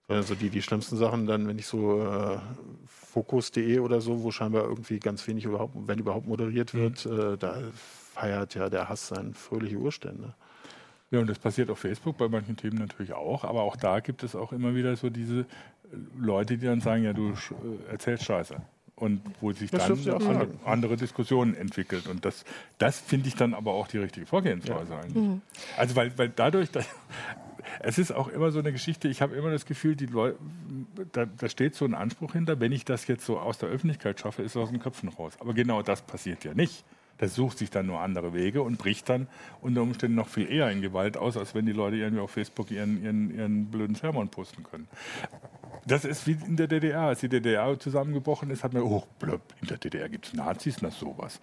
[0.08, 2.38] also die, die schlimmsten Sachen dann, wenn ich so äh,
[2.86, 7.34] Fokus.de oder so, wo scheinbar irgendwie ganz wenig überhaupt, wenn überhaupt moderiert wird, mhm.
[7.34, 7.58] äh, da
[8.14, 10.34] feiert ja der Hass seine fröhliche Urstände.
[11.12, 14.24] Ja, und das passiert auf Facebook bei manchen Themen natürlich auch, aber auch da gibt
[14.24, 15.46] es auch immer wieder so diese
[16.18, 18.62] Leute, die dann sagen, ja, du äh, erzählst Scheiße.
[18.98, 22.08] Und wo sich das dann andere, andere, Diskussionen entwickelt.
[22.08, 22.44] Und das,
[22.80, 25.00] das finde ich dann aber auch die richtige Vorgehensweise ja.
[25.00, 25.24] eigentlich.
[25.24, 25.42] Mhm.
[25.78, 26.90] Also weil, weil dadurch, dass,
[27.80, 30.40] es ist auch immer so eine Geschichte, ich habe immer das Gefühl, die Leute,
[31.12, 34.20] da, da, steht so ein Anspruch hinter, wenn ich das jetzt so aus der Öffentlichkeit
[34.20, 35.34] schaffe, ist es aus den Köpfen raus.
[35.40, 36.84] Aber genau das passiert ja nicht.
[37.18, 39.28] Das sucht sich dann nur andere Wege und bricht dann
[39.62, 42.72] unter Umständen noch viel eher in Gewalt aus, als wenn die Leute irgendwie auf Facebook
[42.72, 44.88] ihren, ihren, ihren blöden Sermon posten können.
[45.86, 47.02] Das ist wie in der DDR.
[47.02, 50.82] Als die DDR zusammengebrochen ist, hat man, oh, blöb, in der DDR gibt es Nazis,
[50.82, 51.40] na sowas.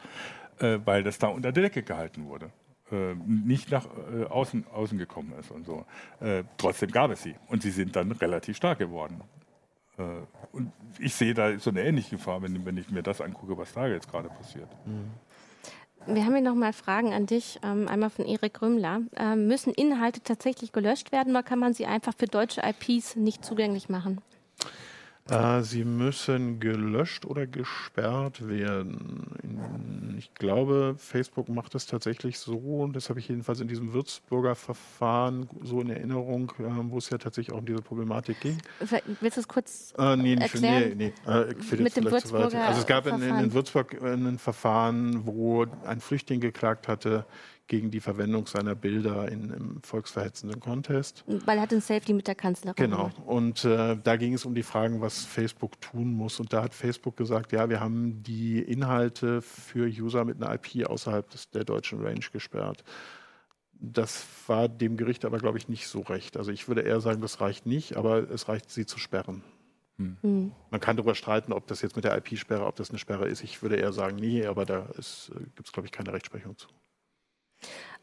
[0.61, 2.51] Äh, weil das da unter der Decke gehalten wurde.
[2.93, 5.85] Äh, nicht nach äh, außen, außen gekommen ist und so.
[6.21, 7.35] Äh, trotzdem gab es sie.
[7.49, 9.23] Und sie sind dann relativ stark geworden.
[9.99, 10.03] Äh,
[10.53, 13.73] und ich sehe da so eine ähnliche Gefahr, wenn, wenn ich mir das angucke, was
[13.73, 14.69] da jetzt gerade passiert.
[14.87, 15.11] Mhm.
[16.07, 19.01] Wir haben hier nochmal Fragen an dich, ähm, einmal von Erik Rümmler.
[19.17, 23.43] Ähm, müssen Inhalte tatsächlich gelöscht werden oder kann man sie einfach für deutsche IPs nicht
[23.43, 24.21] zugänglich machen?
[25.31, 30.15] Äh, sie müssen gelöscht oder gesperrt werden.
[30.19, 34.55] Ich glaube, Facebook macht es tatsächlich so, und das habe ich jedenfalls in diesem Würzburger
[34.55, 38.59] Verfahren so in Erinnerung, äh, wo es ja tatsächlich auch um diese Problematik ging.
[39.21, 40.99] Willst du es kurz äh, nee, erklären?
[40.99, 45.25] Nee, nee, äh, Mit dem Würzburger Also es gab in, in, in Würzburg ein Verfahren,
[45.25, 47.25] wo ein Flüchtling geklagt hatte,
[47.67, 51.25] gegen die Verwendung seiner Bilder in, im volksverhetzenden Contest.
[51.27, 52.77] Weil er hat ein Selfie mit der Kanzlerin.
[52.77, 53.11] Genau.
[53.25, 56.41] Und äh, da ging es um die Fragen, was Facebook tun muss.
[56.41, 60.87] Und da hat Facebook gesagt, ja, wir haben die Inhalte für User mit einer IP
[60.87, 62.85] außerhalb des, der deutschen Range gesperrt.
[63.73, 66.37] Das war dem Gericht aber, glaube ich, nicht so recht.
[66.37, 69.43] Also ich würde eher sagen, das reicht nicht, aber es reicht, sie zu sperren.
[69.97, 70.17] Hm.
[70.21, 70.53] hm.
[70.71, 73.43] Man kann darüber streiten, ob das jetzt mit der IP-Sperre, ob das eine Sperre ist.
[73.43, 76.69] Ich würde eher sagen, nee, aber da äh, gibt es, glaube ich, keine Rechtsprechung zu.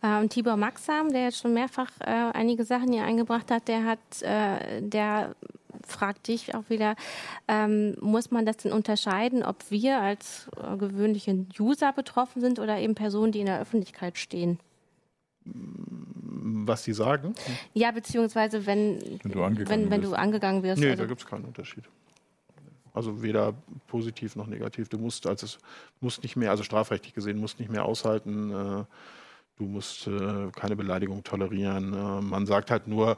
[0.04, 4.22] Ähm, Tibor Maxam, der jetzt schon mehrfach äh, einige Sachen hier eingebracht hat, der hat,
[4.22, 5.36] äh, der
[5.86, 6.96] fragt dich auch wieder,
[7.48, 12.80] ähm, muss man das denn unterscheiden, ob wir als äh, gewöhnliche User betroffen sind oder
[12.80, 14.60] eben Personen, die in der Öffentlichkeit stehen?
[15.44, 17.34] Was sie sagen?
[17.74, 20.82] Ja, beziehungsweise wenn, wenn, du, angegangen wenn, wenn du angegangen wirst.
[20.82, 21.84] Nee, also da gibt es keinen Unterschied.
[22.94, 23.54] Also weder
[23.88, 24.90] positiv noch negativ.
[24.90, 25.60] Du musst, also es
[26.00, 28.84] musst nicht mehr, also strafrechtlich gesehen, musst nicht mehr aushalten, äh,
[29.62, 31.94] du musst äh, keine Beleidigung tolerieren.
[31.94, 33.18] Äh, man sagt halt nur,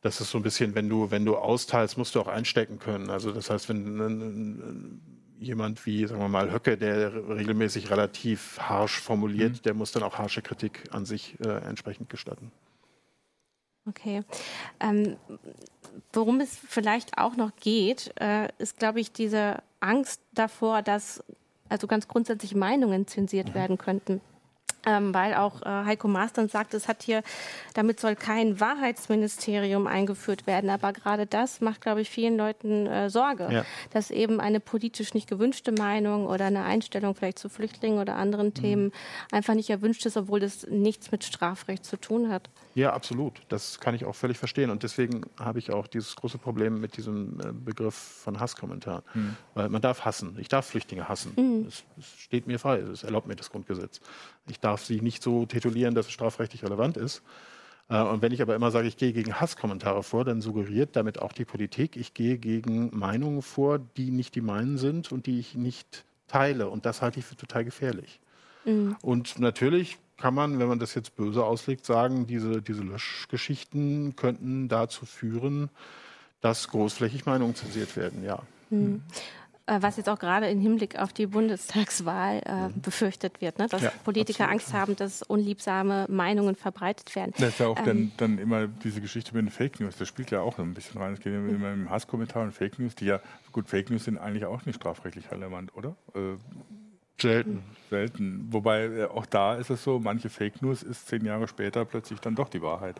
[0.00, 3.10] das ist so ein bisschen, wenn du, wenn du austeilst, musst du auch einstecken können.
[3.10, 5.00] Also das heißt, wenn
[5.38, 9.62] jemand wie, sagen wir mal, Höcke, der regelmäßig relativ harsch formuliert, mhm.
[9.62, 12.50] der muss dann auch harsche Kritik an sich äh, entsprechend gestatten.
[13.86, 14.22] Okay.
[14.80, 15.16] Ähm,
[16.14, 21.22] worum es vielleicht auch noch geht, äh, ist, glaube ich, diese Angst davor, dass
[21.68, 23.54] also ganz grundsätzlich Meinungen zensiert mhm.
[23.54, 24.22] werden könnten
[24.86, 27.22] ähm, weil auch äh, Heiko Maas dann sagt, es hat hier,
[27.74, 30.70] damit soll kein Wahrheitsministerium eingeführt werden.
[30.70, 33.64] Aber gerade das macht, glaube ich, vielen Leuten äh, Sorge, ja.
[33.90, 38.48] dass eben eine politisch nicht gewünschte Meinung oder eine Einstellung vielleicht zu Flüchtlingen oder anderen
[38.48, 38.54] mhm.
[38.54, 38.92] Themen
[39.30, 42.48] einfach nicht erwünscht ist, obwohl das nichts mit Strafrecht zu tun hat.
[42.74, 43.40] Ja, absolut.
[43.48, 44.70] Das kann ich auch völlig verstehen.
[44.70, 49.02] Und deswegen habe ich auch dieses große Problem mit diesem äh, Begriff von Hasskommentaren.
[49.14, 49.36] Mhm.
[49.54, 50.36] Weil man darf hassen.
[50.40, 51.32] Ich darf Flüchtlinge hassen.
[51.36, 51.64] Mhm.
[51.66, 52.78] Das, das steht mir frei.
[52.78, 54.00] Das erlaubt mir das Grundgesetz.
[54.48, 57.22] Ich darf sie nicht so titulieren, dass es strafrechtlich relevant ist.
[57.88, 61.20] Äh, und wenn ich aber immer sage, ich gehe gegen Hasskommentare vor, dann suggeriert damit
[61.20, 65.38] auch die Politik, ich gehe gegen Meinungen vor, die nicht die meinen sind und die
[65.38, 66.68] ich nicht teile.
[66.68, 68.20] Und das halte ich für total gefährlich.
[68.64, 68.96] Mhm.
[69.02, 74.68] Und natürlich kann man, wenn man das jetzt böse auslegt, sagen, diese, diese Löschgeschichten könnten
[74.68, 75.70] dazu führen,
[76.40, 78.42] dass großflächig Meinungen zensiert werden, ja.
[78.70, 79.02] Mhm.
[79.66, 82.80] äh, was jetzt auch gerade im Hinblick auf die Bundestagswahl äh, mhm.
[82.80, 83.66] befürchtet wird, ne?
[83.66, 84.52] dass ja, Politiker absolut.
[84.52, 87.32] Angst haben, dass unliebsame Meinungen verbreitet werden.
[87.38, 90.08] Das ist ja auch ähm, dann, dann, immer diese Geschichte mit den Fake News, das
[90.08, 91.14] spielt ja auch ein bisschen rein.
[91.14, 91.54] Es geht mhm.
[91.54, 93.20] immer im Hasskommentar und Fake News, die ja,
[93.52, 95.96] gut, Fake News sind eigentlich auch nicht strafrechtlich relevant, oder?
[96.14, 96.36] Äh,
[97.20, 97.62] Selten.
[97.90, 98.48] Selten.
[98.50, 102.18] Wobei äh, auch da ist es so, manche Fake News ist zehn Jahre später plötzlich
[102.18, 102.96] dann doch die Wahrheit.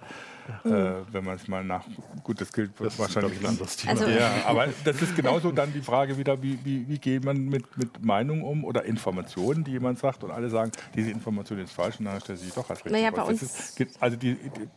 [0.64, 1.00] Ja.
[1.00, 1.84] Äh, wenn man es mal nach.
[2.22, 3.92] Gut, das gilt das wahrscheinlich ein anderes Thema.
[3.92, 7.44] Also ja, aber das ist genauso dann die Frage wieder, wie, wie, wie geht man
[7.46, 11.72] mit, mit Meinungen um oder Informationen, die jemand sagt und alle sagen, diese Information ist
[11.72, 14.68] falsch und dann stellt sich doch als richtig naja, bei uns ist, also die, die,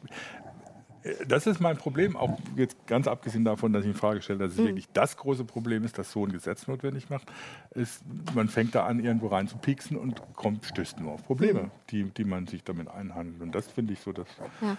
[1.28, 4.54] das ist mein Problem, auch jetzt ganz abgesehen davon, dass ich in Frage stelle, dass
[4.54, 4.66] es mhm.
[4.66, 7.28] wirklich das große Problem ist, das so ein Gesetz notwendig macht,
[7.72, 8.04] ist,
[8.34, 11.72] man fängt da an, irgendwo rein zu pieksen und kommt, stößt nur auf Probleme, mhm.
[11.90, 13.42] die, die man sich damit einhandelt.
[13.42, 14.28] Und das finde ich so das
[14.62, 14.78] ja.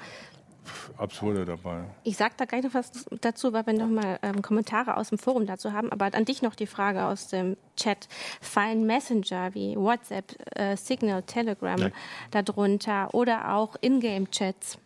[0.99, 1.85] Absurde dabei.
[2.05, 5.19] Ich sage da gleich noch was dazu, weil wir noch mal ähm, Kommentare aus dem
[5.19, 5.91] Forum dazu haben.
[5.91, 8.09] Aber an dich noch die Frage aus dem Chat.
[8.41, 11.93] Fallen Messenger wie WhatsApp, äh, Signal, Telegram Nein.
[12.31, 14.79] darunter oder auch Ingame-Chats?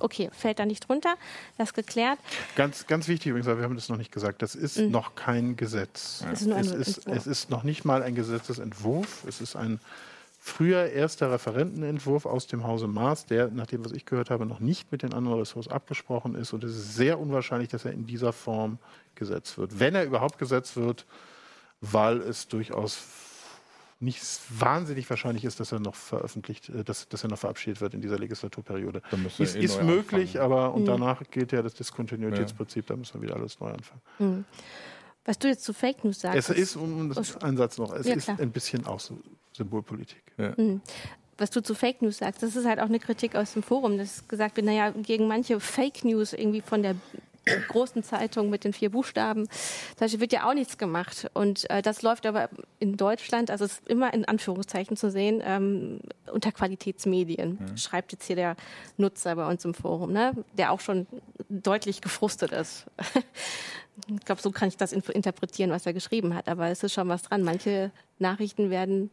[0.00, 1.14] Okay, fällt da nicht drunter.
[1.58, 2.18] Das geklärt.
[2.56, 4.90] Ganz, ganz wichtig übrigens, wir haben das noch nicht gesagt, das ist mhm.
[4.90, 6.24] noch kein Gesetz.
[6.32, 9.24] Es ist, es, ist, es ist noch nicht mal ein Gesetzesentwurf.
[9.26, 9.80] Es ist ein
[10.42, 14.58] früher erster Referentenentwurf aus dem Hause Maas, der, nach dem, was ich gehört habe, noch
[14.58, 16.52] nicht mit den anderen Ressorts abgesprochen ist.
[16.52, 18.78] Und es ist sehr unwahrscheinlich, dass er in dieser Form
[19.14, 19.78] gesetzt wird.
[19.78, 21.04] Wenn er überhaupt gesetzt wird,
[21.82, 22.98] weil es durchaus
[24.00, 24.20] nicht
[24.58, 28.00] wahnsinnig wahrscheinlich ist, dass er noch veröffentlicht, äh, dass, dass er noch verabschiedet wird in
[28.00, 29.02] dieser Legislaturperiode.
[29.38, 30.52] Ist, eh ist möglich, anfangen.
[30.52, 30.86] aber und mhm.
[30.86, 34.00] danach gilt ja das Diskontinuitätsprinzip, da müssen wir wieder alles neu anfangen.
[34.18, 34.44] Mhm.
[35.24, 36.50] Was du jetzt zu Fake News sagst.
[36.50, 39.18] Es ist, um das ein Satz noch, es ja, ist ein bisschen auch so
[39.52, 40.22] Symbolpolitik.
[40.38, 40.54] Ja.
[40.56, 40.80] Mhm
[41.40, 43.96] was du zu Fake News sagst, das ist halt auch eine Kritik aus dem Forum,
[43.96, 46.96] dass gesagt wird, naja, gegen manche Fake News irgendwie von der
[47.44, 49.48] großen Zeitung mit den vier Buchstaben.
[49.98, 51.30] Da wird ja auch nichts gemacht.
[51.34, 55.42] Und äh, das läuft aber in Deutschland, also es ist immer in Anführungszeichen zu sehen,
[55.44, 56.00] ähm,
[56.32, 57.76] unter Qualitätsmedien, mhm.
[57.76, 58.56] schreibt jetzt hier der
[58.96, 60.32] Nutzer bei uns im Forum, ne?
[60.56, 61.06] der auch schon
[61.48, 62.86] deutlich gefrustet ist.
[64.08, 66.48] ich glaube, so kann ich das interpretieren, was er geschrieben hat.
[66.48, 67.42] Aber es ist schon was dran.
[67.42, 69.10] Manche Nachrichten werden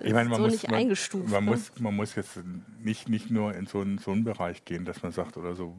[0.00, 1.28] ich meine, man so muss, nicht man, eingestuft.
[1.28, 1.50] Man, ne?
[1.50, 2.40] muss, man muss jetzt
[2.82, 5.74] nicht, nicht nur in so einen, so einen Bereich gehen, dass man sagt oder so,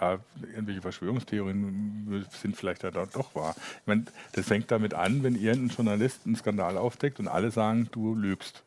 [0.00, 3.54] ja, irgendwelche Verschwörungstheorien sind vielleicht ja doch wahr.
[3.80, 7.88] Ich meine, das fängt damit an, wenn irgendein Journalist einen Skandal aufdeckt und alle sagen,
[7.92, 8.62] du lügst.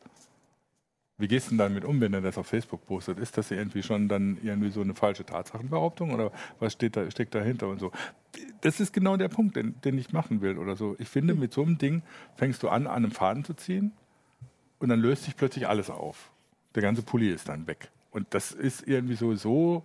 [1.18, 3.18] Wie gehst du denn damit um, wenn er das auf Facebook postet?
[3.18, 7.34] Ist das irgendwie schon dann irgendwie so eine falsche Tatsachenbehauptung oder was steht da, steckt
[7.34, 7.92] dahinter und so?
[8.62, 10.96] Das ist genau der Punkt, den, den ich machen will oder so.
[10.98, 12.02] Ich finde, mit so einem Ding
[12.36, 13.92] fängst du an, an einem Faden zu ziehen
[14.78, 16.30] und dann löst sich plötzlich alles auf.
[16.74, 17.90] Der ganze Pulli ist dann weg.
[18.12, 19.84] Und das ist irgendwie so, so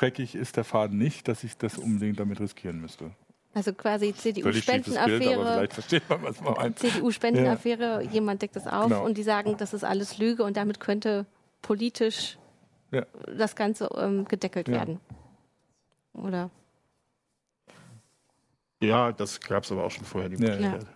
[0.00, 3.10] dreckig ist der Faden nicht, dass ich das unbedingt damit riskieren müsste.
[3.52, 5.68] Also quasi CDU-Spendenaffäre.
[6.76, 8.10] CDU-Spendenaffäre, ja.
[8.10, 9.04] jemand deckt das auf genau.
[9.04, 11.26] und die sagen, das ist alles Lüge und damit könnte
[11.60, 12.38] politisch
[12.92, 13.04] ja.
[13.36, 14.74] das Ganze ähm, gedeckelt ja.
[14.74, 15.00] werden.
[16.12, 16.50] Oder?
[18.80, 20.86] Ja, das gab es aber auch schon vorher, die Möglichkeit.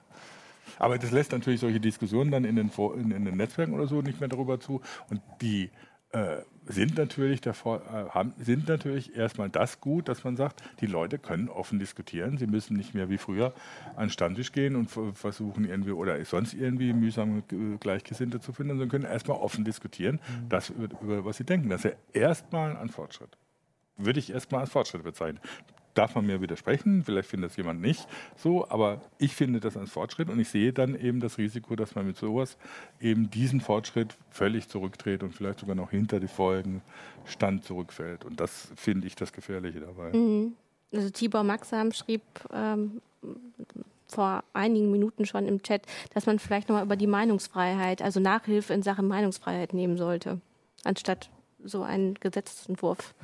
[0.79, 4.01] Aber das lässt natürlich solche Diskussionen dann in den, in, in den Netzwerken oder so
[4.03, 4.81] nicht mehr darüber zu.
[5.11, 5.71] Und die
[6.15, 10.87] äh, sind natürlich, der, äh, haben, sind natürlich erstmal das gut, dass man sagt, die
[10.87, 12.39] Leute können offen diskutieren.
[12.39, 13.53] Sie müssen nicht mehr wie früher
[13.97, 17.43] an den Stammtisch gehen und versuchen irgendwie oder sonst irgendwie mühsam
[17.81, 20.49] Gleichgesinnte zu finden, sondern können erstmal offen diskutieren, mhm.
[20.49, 21.69] das über, über was sie denken.
[21.69, 23.37] Das ist ja erstmal ein Fortschritt
[23.97, 25.41] würde ich erstmal als Fortschritt bezeichnen
[25.95, 29.91] darf man mir widersprechen, vielleicht findet das jemand nicht so, aber ich finde das als
[29.91, 32.57] Fortschritt und ich sehe dann eben das Risiko, dass man mit sowas
[33.01, 36.83] eben diesen Fortschritt völlig zurückdreht und vielleicht sogar noch hinter die Folgen
[37.25, 38.25] Stand zurückfällt.
[38.25, 40.13] Und das finde ich das Gefährliche dabei.
[40.13, 40.55] Mhm.
[40.93, 42.23] Also Tibor Maxam schrieb
[42.53, 43.01] ähm,
[44.07, 45.83] vor einigen Minuten schon im Chat,
[46.13, 50.41] dass man vielleicht nochmal über die Meinungsfreiheit, also Nachhilfe in Sachen Meinungsfreiheit nehmen sollte,
[50.85, 51.31] anstatt
[51.65, 53.15] so einen Gesetzentwurf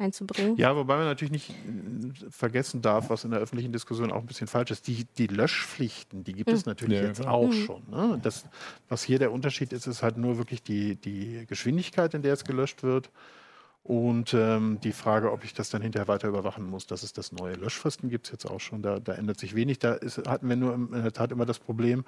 [0.00, 0.56] einzubringen.
[0.56, 4.26] Ja, wobei man natürlich nicht äh, vergessen darf, was in der öffentlichen Diskussion auch ein
[4.26, 4.86] bisschen falsch ist.
[4.86, 6.56] Die, die Löschpflichten, die gibt mhm.
[6.56, 7.64] es natürlich ja, jetzt auch mhm.
[7.64, 7.82] schon.
[7.90, 8.18] Ne?
[8.22, 8.44] Das,
[8.88, 12.44] was hier der Unterschied ist, ist halt nur wirklich die, die Geschwindigkeit, in der es
[12.44, 13.10] gelöscht wird.
[13.82, 17.32] Und ähm, die Frage, ob ich das dann hinterher weiter überwachen muss, das ist das
[17.32, 17.54] neue.
[17.54, 19.78] Löschfristen gibt es jetzt auch schon, da, da, ändert sich wenig.
[19.78, 22.04] Da ist, hatten wir nur in der Tat immer das Problem,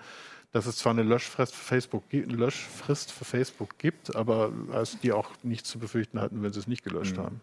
[0.52, 5.12] dass es zwar eine Löschfrist für Facebook, eine Löschfrist für Facebook gibt, aber als die
[5.12, 7.22] auch nichts zu befürchten hatten, wenn sie es nicht gelöscht mhm.
[7.22, 7.40] haben.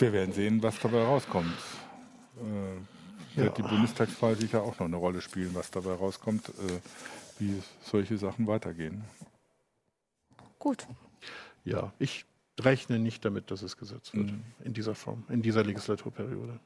[0.00, 1.52] Wir werden sehen, was dabei rauskommt.
[2.38, 3.64] Äh, wird ja.
[3.64, 6.80] die Bundestagswahl sicher auch noch eine Rolle spielen, was dabei rauskommt, äh,
[7.38, 9.04] wie solche Sachen weitergehen.
[10.58, 10.86] Gut.
[11.64, 12.24] Ja, ich
[12.58, 14.42] rechne nicht damit, dass es gesetzt wird mhm.
[14.64, 16.58] in dieser Form, in dieser Legislaturperiode.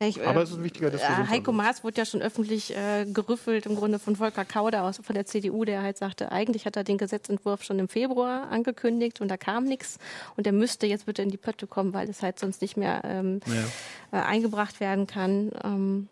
[0.00, 1.30] Ich, Aber es ist ein wichtiger Diskussionsanlass.
[1.30, 5.14] Heiko Maas wurde ja schon öffentlich äh, gerüffelt, im Grunde von Volker Kauder aus, von
[5.14, 9.26] der CDU, der halt sagte, eigentlich hat er den Gesetzentwurf schon im Februar angekündigt und
[9.26, 9.98] da kam nichts.
[10.36, 13.02] Und der müsste jetzt bitte in die Pötte kommen, weil es halt sonst nicht mehr
[13.04, 14.20] ähm, ja.
[14.20, 15.50] äh, eingebracht werden kann.
[15.64, 16.08] Ähm.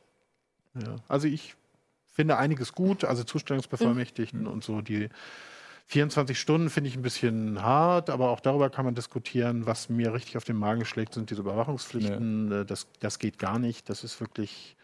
[0.74, 0.96] Ja.
[1.06, 1.54] Also ich
[2.12, 4.48] finde einiges gut, also Zustellungsbevollmächtigten mhm.
[4.48, 5.10] und so, die
[5.88, 9.66] 24 Stunden finde ich ein bisschen hart, aber auch darüber kann man diskutieren.
[9.66, 12.50] Was mir richtig auf den Magen schlägt, sind diese Überwachungspflichten.
[12.50, 12.62] Ja.
[12.62, 13.88] Äh, das, das geht gar nicht.
[13.88, 14.76] Das ist wirklich,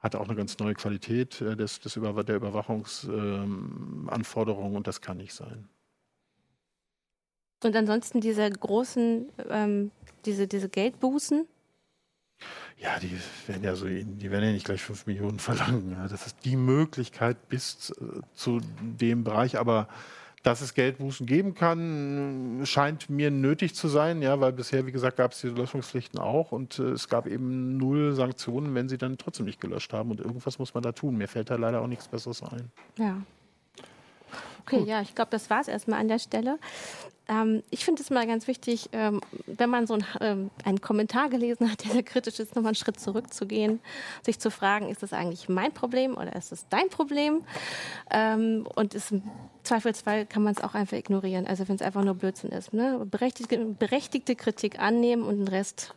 [0.00, 5.00] hat auch eine ganz neue Qualität äh, des, des Über, der Überwachungsanforderungen ähm, und das
[5.00, 5.68] kann nicht sein.
[7.62, 9.92] Und ansonsten diese großen, ähm,
[10.24, 11.46] diese, diese Geldbußen,
[12.78, 13.12] ja, die
[13.46, 15.92] werden ja so, die werden ja nicht gleich 5 Millionen verlangen.
[15.92, 19.86] Ja, das ist die Möglichkeit bis äh, zu dem Bereich, aber
[20.42, 25.18] dass es Geldbußen geben kann, scheint mir nötig zu sein, ja, weil bisher, wie gesagt,
[25.18, 29.18] gab es diese Löschungspflichten auch und äh, es gab eben null Sanktionen, wenn sie dann
[29.18, 31.16] trotzdem nicht gelöscht haben und irgendwas muss man da tun.
[31.16, 32.70] Mir fällt da leider auch nichts Besseres ein.
[32.98, 33.20] Ja.
[34.62, 34.88] Okay, Gut.
[34.88, 36.58] ja, ich glaube, das war es erstmal an der Stelle.
[37.30, 41.28] Ähm, ich finde es mal ganz wichtig, ähm, wenn man so ein, ähm, einen Kommentar
[41.28, 43.80] gelesen hat, der sehr kritisch ist, nochmal einen Schritt zurückzugehen,
[44.22, 47.44] sich zu fragen, ist das eigentlich mein Problem oder ist es dein Problem?
[48.10, 49.22] Ähm, und ist, im
[49.62, 52.72] Zweifelsfall kann man es auch einfach ignorieren, also wenn es einfach nur Blödsinn ist.
[52.72, 53.06] Ne?
[53.08, 55.94] Berechtigte, berechtigte Kritik annehmen und den Rest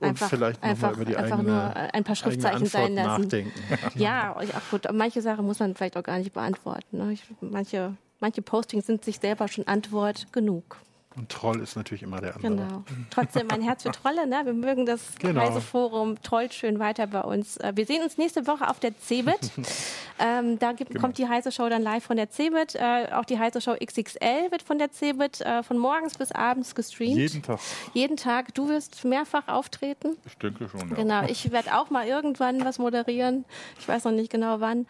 [0.00, 3.22] und einfach, vielleicht nochmal über die einfach eigene, nur ein paar Schriftzeichen sein lassen.
[3.22, 3.52] Nachdenken.
[3.94, 6.98] ja, ach gut, manche Sachen muss man vielleicht auch gar nicht beantworten.
[6.98, 7.12] Ne?
[7.12, 10.76] Ich, manche manche Postings sind sich selber schon Antwort genug.
[11.18, 12.54] Und Troll ist natürlich immer der andere.
[12.54, 12.84] Genau.
[13.10, 14.26] Trotzdem mein Herz für Trolle.
[14.26, 14.40] Ne?
[14.44, 15.40] Wir mögen das genau.
[15.40, 16.22] Reiseforum.
[16.22, 17.56] Trollt schön weiter bei uns.
[17.56, 19.50] Äh, wir sehen uns nächste Woche auf der CeBIT.
[20.20, 21.00] ähm, da gibt, genau.
[21.00, 22.76] kommt die Heise Show dann live von der CeBIT.
[22.76, 26.76] Äh, auch die Heise Show XXL wird von der CeBIT äh, von morgens bis abends
[26.76, 27.16] gestreamt.
[27.16, 27.58] Jeden Tag.
[27.94, 28.54] Jeden Tag.
[28.54, 30.16] Du wirst mehrfach auftreten.
[30.24, 30.88] Ich denke schon.
[30.90, 30.94] Ja.
[30.94, 31.22] Genau.
[31.24, 33.44] Ich werde auch mal irgendwann was moderieren.
[33.80, 34.86] Ich weiß noch nicht genau wann.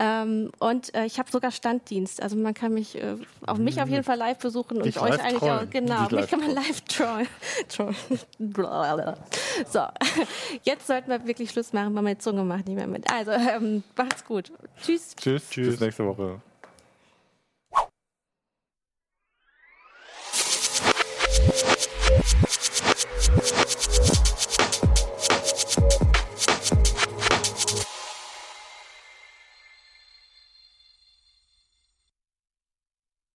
[0.00, 2.22] Ähm, und äh, ich habe sogar Standdienst.
[2.22, 5.38] Also man kann mich äh, auf mich auf jeden Fall live besuchen und euch eigentlich
[5.38, 5.66] trollen.
[5.66, 5.70] auch.
[5.70, 7.26] Genau, Dich mich kann man live trollen.
[9.68, 9.80] so,
[10.62, 13.12] jetzt sollten wir wirklich Schluss machen, weil meine Zunge macht nicht mehr mit.
[13.12, 14.52] Also ähm, macht's gut.
[14.82, 15.16] Tschüss.
[15.16, 15.50] Tschüss.
[15.50, 15.70] Tschüss.
[15.70, 16.40] Bis nächste Woche.